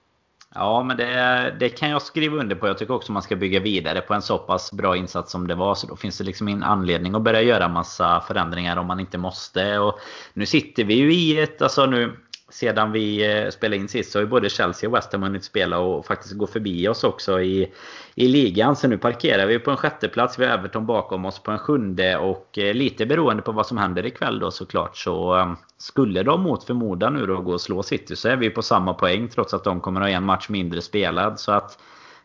[0.55, 2.67] Ja, men det, det, kan jag skriva under på.
[2.67, 5.55] Jag tycker också man ska bygga vidare på en så pass bra insats som det
[5.55, 5.75] var.
[5.75, 9.19] Så då finns det liksom ingen anledning att börja göra massa förändringar om man inte
[9.19, 9.79] måste.
[9.79, 9.99] Och
[10.33, 12.17] nu sitter vi ju i ett, alltså nu
[12.55, 15.45] sedan vi eh, spelade in sist så har ju både Chelsea och West Ham hunnit
[15.45, 17.73] spela och faktiskt gå förbi oss också i,
[18.15, 18.77] i ligan.
[18.77, 20.39] Så nu parkerar vi på en sjätte plats.
[20.39, 23.79] Vi har Everton bakom oss på en sjunde och eh, lite beroende på vad som
[23.79, 27.83] händer ikväll då såklart så eh, skulle de mot förmodan nu då gå och slå
[27.83, 30.81] City så är vi på samma poäng trots att de kommer ha en match mindre
[30.81, 31.41] spelad.
[31.41, 31.79] Så att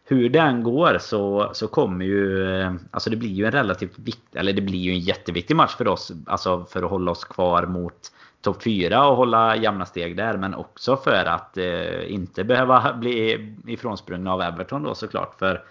[0.05, 2.45] hur den går så, så kommer ju...
[2.91, 4.39] Alltså det blir ju en relativt viktig...
[4.39, 6.11] Eller det blir ju en jätteviktig match för oss.
[6.25, 8.11] Alltså för att hålla oss kvar mot
[8.41, 10.37] topp 4 och hålla jämna steg där.
[10.37, 15.39] Men också för att eh, inte behöva bli ifrånsprungna av Everton då såklart.
[15.39, 15.63] För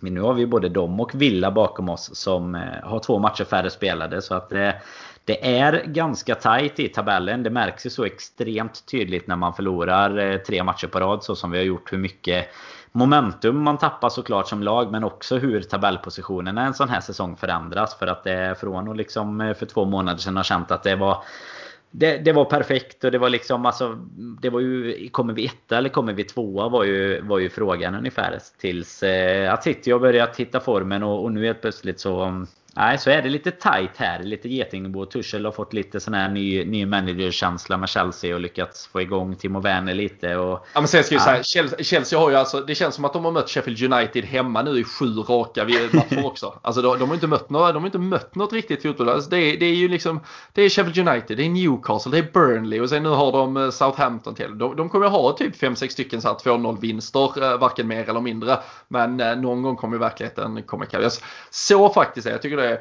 [0.00, 3.70] nu har vi både dem och Villa bakom oss som eh, har två matcher färre
[3.70, 4.22] spelade.
[4.22, 4.70] Så att eh,
[5.24, 7.42] det är ganska tajt i tabellen.
[7.42, 11.36] Det märks ju så extremt tydligt när man förlorar eh, tre matcher på rad så
[11.36, 11.92] som vi har gjort.
[11.92, 12.48] Hur mycket
[12.92, 17.98] momentum man tappar såklart som lag men också hur tabellpositionerna en sån här säsong förändras.
[17.98, 20.82] För att det är från att liksom eh, för två månader sedan har känt att
[20.82, 21.24] det var
[21.90, 23.98] det, det, var perfekt och det var liksom alltså,
[24.42, 27.94] Det var ju Kommer vi etta eller kommer vi tvåa var ju, var ju frågan
[27.94, 32.44] ungefär Tills eh, att City har börjat hitta formen och, och nu helt plötsligt så
[32.76, 34.22] Nej, så är det lite tight här.
[34.22, 35.06] Lite Getingbo.
[35.06, 39.36] Tuchel har fått lite sån här ny, ny managerkänsla med Chelsea och lyckats få igång
[39.36, 40.36] Timo Werner lite.
[40.36, 41.42] Och, ja, men sen ska ja.
[41.42, 44.62] säga, Chelsea, har ju alltså, det känns som att de har mött Sheffield United hemma
[44.62, 46.58] nu i sju raka matcher också.
[46.62, 49.08] Alltså de, de, har inte mött något, de har inte mött något riktigt fotboll.
[49.08, 50.20] Alltså, det, är, det är ju liksom,
[50.52, 53.56] det är Sheffield United, det är Newcastle, det är Burnley och sen nu har de
[53.56, 54.58] eh, Southampton till.
[54.58, 58.58] De, de kommer ha typ 5-6 stycken 2-0 vinster, eh, varken mer eller mindre.
[58.88, 61.02] Men eh, någon gång kommer verkligheten komma ikapp.
[61.02, 61.12] Jag
[61.50, 62.80] såg faktiskt, jag tycker det är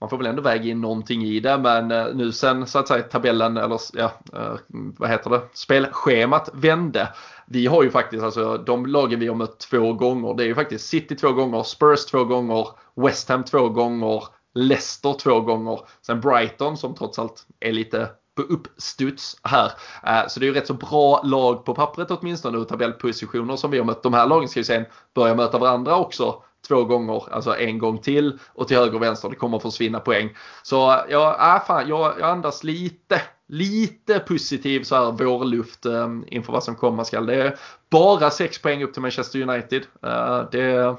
[0.00, 1.58] man får väl ändå väga in någonting i det.
[1.58, 6.50] Men eh, nu sen så att säga tabellen eller ja, eh, vad heter det, spelschemat
[6.52, 7.08] vände.
[7.46, 10.34] Vi har ju faktiskt alltså de lagen vi har mött två gånger.
[10.34, 14.24] Det är ju faktiskt City två gånger, Spurs två gånger, West Ham två gånger,
[14.54, 15.80] Leicester två gånger.
[16.02, 19.72] Sen Brighton som trots allt är lite på uppstuds här.
[20.06, 23.70] Eh, så det är ju rätt så bra lag på pappret åtminstone och tabellpositioner som
[23.70, 24.02] vi har mött.
[24.02, 27.98] De här lagen ska ju sen börja möta varandra också två gånger, alltså en gång
[27.98, 29.28] till och till höger och vänster.
[29.28, 30.36] Det kommer att försvinna poäng.
[30.62, 30.76] Så
[31.08, 36.64] ja, äh, fan, jag, jag andas lite, lite positiv så här vårluft äh, inför vad
[36.64, 37.26] som komma skall.
[37.26, 37.56] Det är
[37.90, 39.82] bara sex poäng upp till Manchester United.
[40.02, 40.96] Äh, det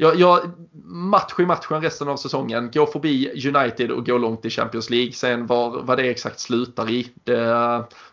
[0.00, 0.40] jag, jag,
[0.84, 2.70] match i matchen resten av säsongen.
[2.74, 5.12] Gå förbi United och gå långt i Champions League.
[5.12, 7.12] Sen vad, vad det exakt slutar i.
[7.24, 7.36] Det,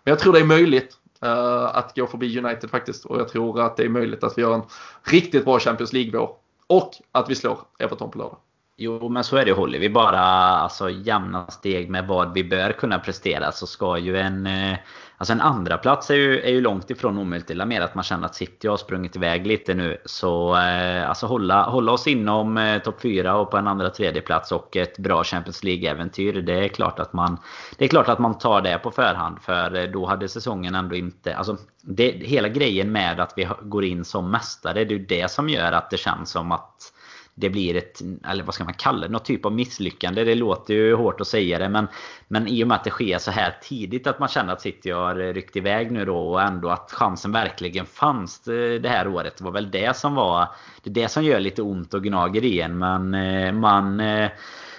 [0.03, 3.05] men jag tror det är möjligt uh, att gå förbi United faktiskt.
[3.05, 4.63] Och jag tror att det är möjligt att vi gör en
[5.03, 6.29] riktigt bra Champions League-vår.
[6.67, 8.37] Och att vi slår Everton på lördag.
[8.77, 9.51] Jo, men så är det.
[9.51, 14.17] Håller vi bara alltså, jämna steg med vad vi bör kunna prestera så ska ju
[14.17, 14.77] en eh,
[15.17, 17.47] Alltså en andra plats är ju, är ju långt ifrån omöjligt.
[17.47, 19.97] Det är mer att man känner att City har sprungit iväg lite nu.
[20.05, 24.21] Så eh, alltså hålla, hålla oss inom eh, topp 4 och på en andra tredje
[24.21, 26.41] plats och ett bra Champions League-äventyr.
[26.41, 27.37] Det är klart att man
[27.77, 29.37] Det är klart att man tar det på förhand.
[29.41, 31.35] För eh, då hade säsongen ändå inte...
[31.35, 34.73] Alltså det, hela grejen med att vi går in som mästare.
[34.73, 36.91] Det är ju det som gör att det känns som att
[37.35, 40.23] det blir ett, eller vad ska man kalla det, något typ av misslyckande.
[40.23, 41.87] Det låter ju hårt att säga det men,
[42.27, 44.91] men i och med att det sker så här tidigt att man känner att City
[44.91, 49.37] har ryckt iväg nu då och ändå att chansen verkligen fanns eh, det här året.
[49.37, 50.47] Det var väl det som var,
[50.83, 54.29] det är det som gör lite ont och gnager i en men eh, man eh,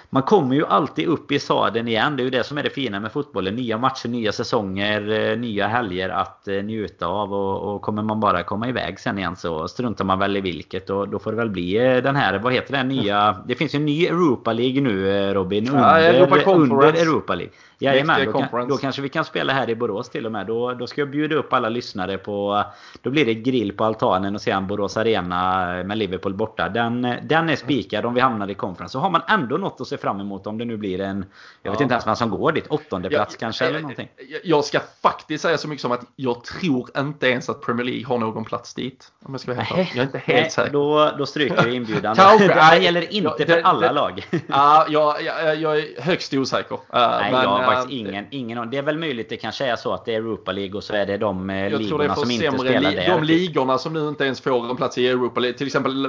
[0.09, 2.15] man kommer ju alltid upp i saden igen.
[2.15, 3.55] Det är ju det som är det fina med fotbollen.
[3.55, 7.33] Nya matcher, nya säsonger, eh, nya helger att eh, njuta av.
[7.33, 10.89] Och, och kommer man bara komma iväg sen igen så struntar man väl i vilket.
[10.89, 13.37] Och då får det väl bli eh, den här, vad heter den nya?
[13.47, 15.69] Det finns ju en ny Europa League nu Robin.
[15.69, 17.53] Under, ja, Europa, under Europa League.
[17.79, 20.47] Jajamän, då, kan, då kanske vi kan spela här i Borås till och med.
[20.47, 22.63] Då, då ska jag bjuda upp alla lyssnare på...
[23.01, 26.69] Då blir det grill på altanen och sen Borås Arena med Liverpool borta.
[26.69, 28.91] Den, den är spikad om vi hamnar i conference.
[28.91, 31.25] Så har man ändå något att se fram emot om det nu blir en...
[31.63, 31.83] Jag vet ja.
[31.83, 32.67] inte ens vad som går dit.
[32.67, 34.09] Åttonde plats ja, kanske eller någonting.
[34.43, 38.05] Jag ska faktiskt säga så mycket som att jag tror inte ens att Premier League
[38.05, 39.11] har någon plats dit.
[39.25, 40.71] Om jag ska vara helt Jag är inte helt säker.
[40.71, 42.15] Då, då stryker vi inbjudan.
[42.39, 44.27] det här gäller inte ja, det, för alla det, lag.
[44.47, 46.75] Ja, jag, jag, jag är högst osäker.
[46.75, 49.93] Uh, Nej, men, jag faktiskt ingen, ingen Det är väl möjligt det kanske är så
[49.93, 52.51] att det är Europa League och så är det de eh, jag ligorna som inte
[52.51, 53.09] spelar där.
[53.09, 55.57] De ligorna som nu inte ens får en plats i Europa League.
[55.57, 56.07] Till exempel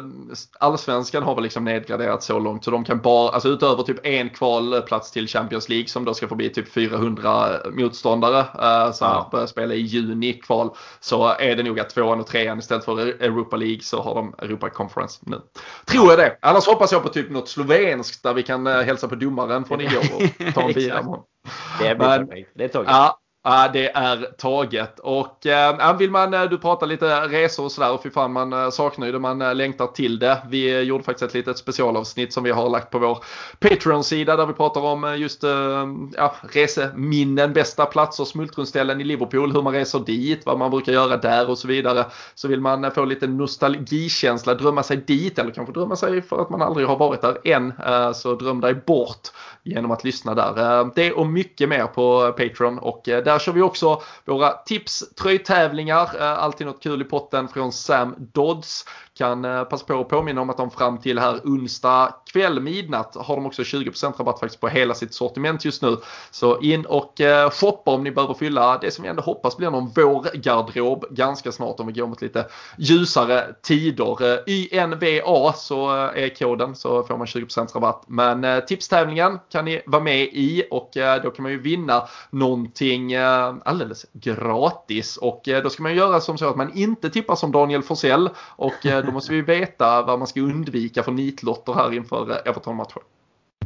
[0.58, 4.30] Allsvenskan har väl liksom nedgraderat så långt så de kan bara, alltså utöver typ en
[4.30, 9.28] kvalplats till Champions League som då ska få bli typ 400 motståndare uh, så ja.
[9.32, 10.70] börjar spela i juni kval.
[11.00, 14.34] Så är det nog att tvåan och trean istället för Europa League så har de
[14.38, 15.40] Europa Conference nu.
[15.86, 16.38] Tror jag det.
[16.42, 19.80] Annars hoppas jag på typ något slovenskt där vi kan uh, hälsa på domaren från
[19.80, 21.24] igår och ta en bira med honom.
[21.80, 22.50] Det blir perfekt.
[22.54, 22.90] Det är taget.
[22.90, 24.98] Ja, Ja, det är taget.
[24.98, 28.52] Och äh, vill man, eh, du pratar lite resor och sådär och fy fan man
[28.52, 30.42] eh, saknar ju det, man längtar till det.
[30.48, 33.18] Vi gjorde faktiskt ett litet specialavsnitt som vi har lagt på vår
[33.58, 35.50] Patreon-sida där vi pratar om just äh,
[36.16, 41.16] ja, reseminnen, bästa platser, smultronställen i Liverpool, hur man reser dit, vad man brukar göra
[41.16, 42.06] där och så vidare.
[42.34, 46.50] Så vill man få lite nostalgikänsla, drömma sig dit eller kanske drömma sig för att
[46.50, 47.72] man aldrig har varit där än,
[48.14, 49.28] så dröm dig bort
[49.62, 50.90] genom att lyssna där.
[50.94, 56.38] Det och mycket mer på Patreon och där kör vi också våra tips, tröjtävlingar, eh,
[56.38, 58.84] alltid något kul i potten från Sam Dodds.
[59.18, 63.16] Kan eh, passa på att påminna om att de fram till här onsdag kväll midnatt
[63.16, 65.96] har de också 20% rabatt faktiskt på hela sitt sortiment just nu.
[66.30, 69.70] Så in och eh, shoppa om ni behöver fylla det som vi ändå hoppas blir
[69.70, 72.46] någon vårgarderob ganska snart om vi går mot lite
[72.76, 74.32] ljusare tider.
[74.32, 78.04] Eh, YNVA så är koden så får man 20% rabatt.
[78.06, 80.90] Men tipstävlingen kan ni vara med i och
[81.22, 85.16] då kan man ju vinna någonting alldeles gratis.
[85.16, 88.86] Och då ska man göra som så att man inte tippar som Daniel Forsell och
[89.08, 93.02] då måste vi veta vad man ska undvika för nitlotter här inför eh, Everton-matchen.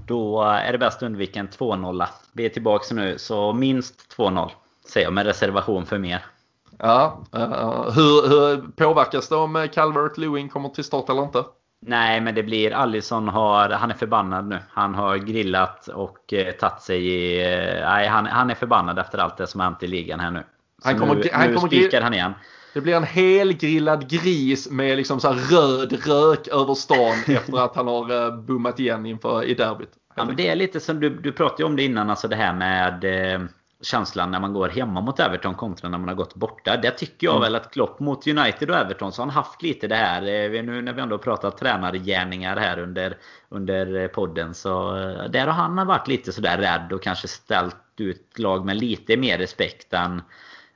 [0.07, 2.07] Då är det bäst att undvika en 2-0.
[2.33, 4.51] Vi är tillbaka nu, så minst 2-0.
[4.89, 6.25] Säger jag med reservation för mer.
[6.79, 11.45] Ja, uh, hur, hur påverkas det om Calvert Lewin kommer till start eller inte?
[11.87, 14.59] Nej, men det blir Allison har, han är förbannad nu.
[14.71, 17.43] Han har grillat och eh, tagit sig i...
[17.53, 20.31] Eh, nej, han, han är förbannad efter allt det som har hänt i ligan här
[20.31, 20.43] nu.
[20.83, 22.33] Så han kommer, nu, han nu kommer spikar han igen.
[22.75, 27.87] Det blir en helgrillad gris med liksom så röd rök över stan efter att han
[27.87, 29.91] har eh, bommat igen inför i derbyt.
[30.15, 32.53] Ja, men det är lite som du, du pratade om det innan, alltså det här
[32.55, 33.41] med eh,
[33.83, 36.77] känslan när man går hemma mot Everton kontra när man har gått borta.
[36.77, 37.43] Det tycker jag mm.
[37.43, 40.23] väl att Klopp mot United och Everton så har han haft lite det här.
[40.63, 43.17] Nu när vi ändå pratar tränargärningar här under,
[43.49, 44.55] under podden.
[44.55, 48.77] Så eh, där har han varit lite sådär rädd och kanske ställt ut lag med
[48.77, 50.23] lite mer respekt än,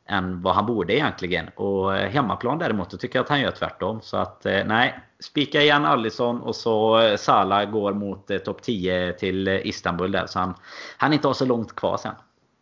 [0.09, 1.49] än vad han borde egentligen.
[1.49, 4.01] Och eh, hemmaplan däremot då tycker jag att han gör tvärtom.
[4.03, 9.13] Så att eh, nej, spika igen Allison och så eh, Sala går mot topp 10
[9.13, 10.27] till Istanbul där.
[10.27, 10.55] Så han,
[10.97, 12.15] han inte har så långt kvar sen.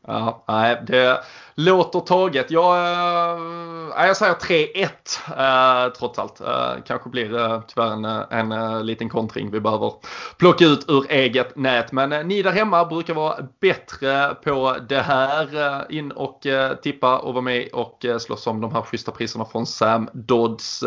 [0.06, 1.18] Ja, nej, det
[1.54, 2.50] låter taget.
[2.50, 4.88] Jag, äh, jag säger 3-1
[5.36, 6.40] äh, eh, trots allt.
[6.40, 9.92] Äh, kanske blir äh, tyvärr en, en äh, liten kontring vi behöver
[10.38, 11.92] plocka ut ur eget nät.
[11.92, 15.44] Men äh, ni där hemma brukar vara bättre på det här.
[15.92, 16.46] in och
[16.82, 20.84] tippa och vara med och slåss om de här schyssta priserna från Sam Dodds.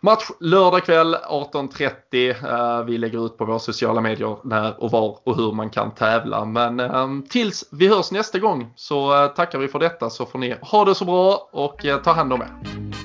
[0.00, 2.84] Match lördag kväll 18.30.
[2.84, 6.44] Vi lägger ut på våra sociala medier när och var och hur man kan tävla.
[6.44, 10.84] Men tills vi hörs nästa gång så tackar vi för detta så får ni ha
[10.84, 13.01] det så bra och eh, ta hand om er.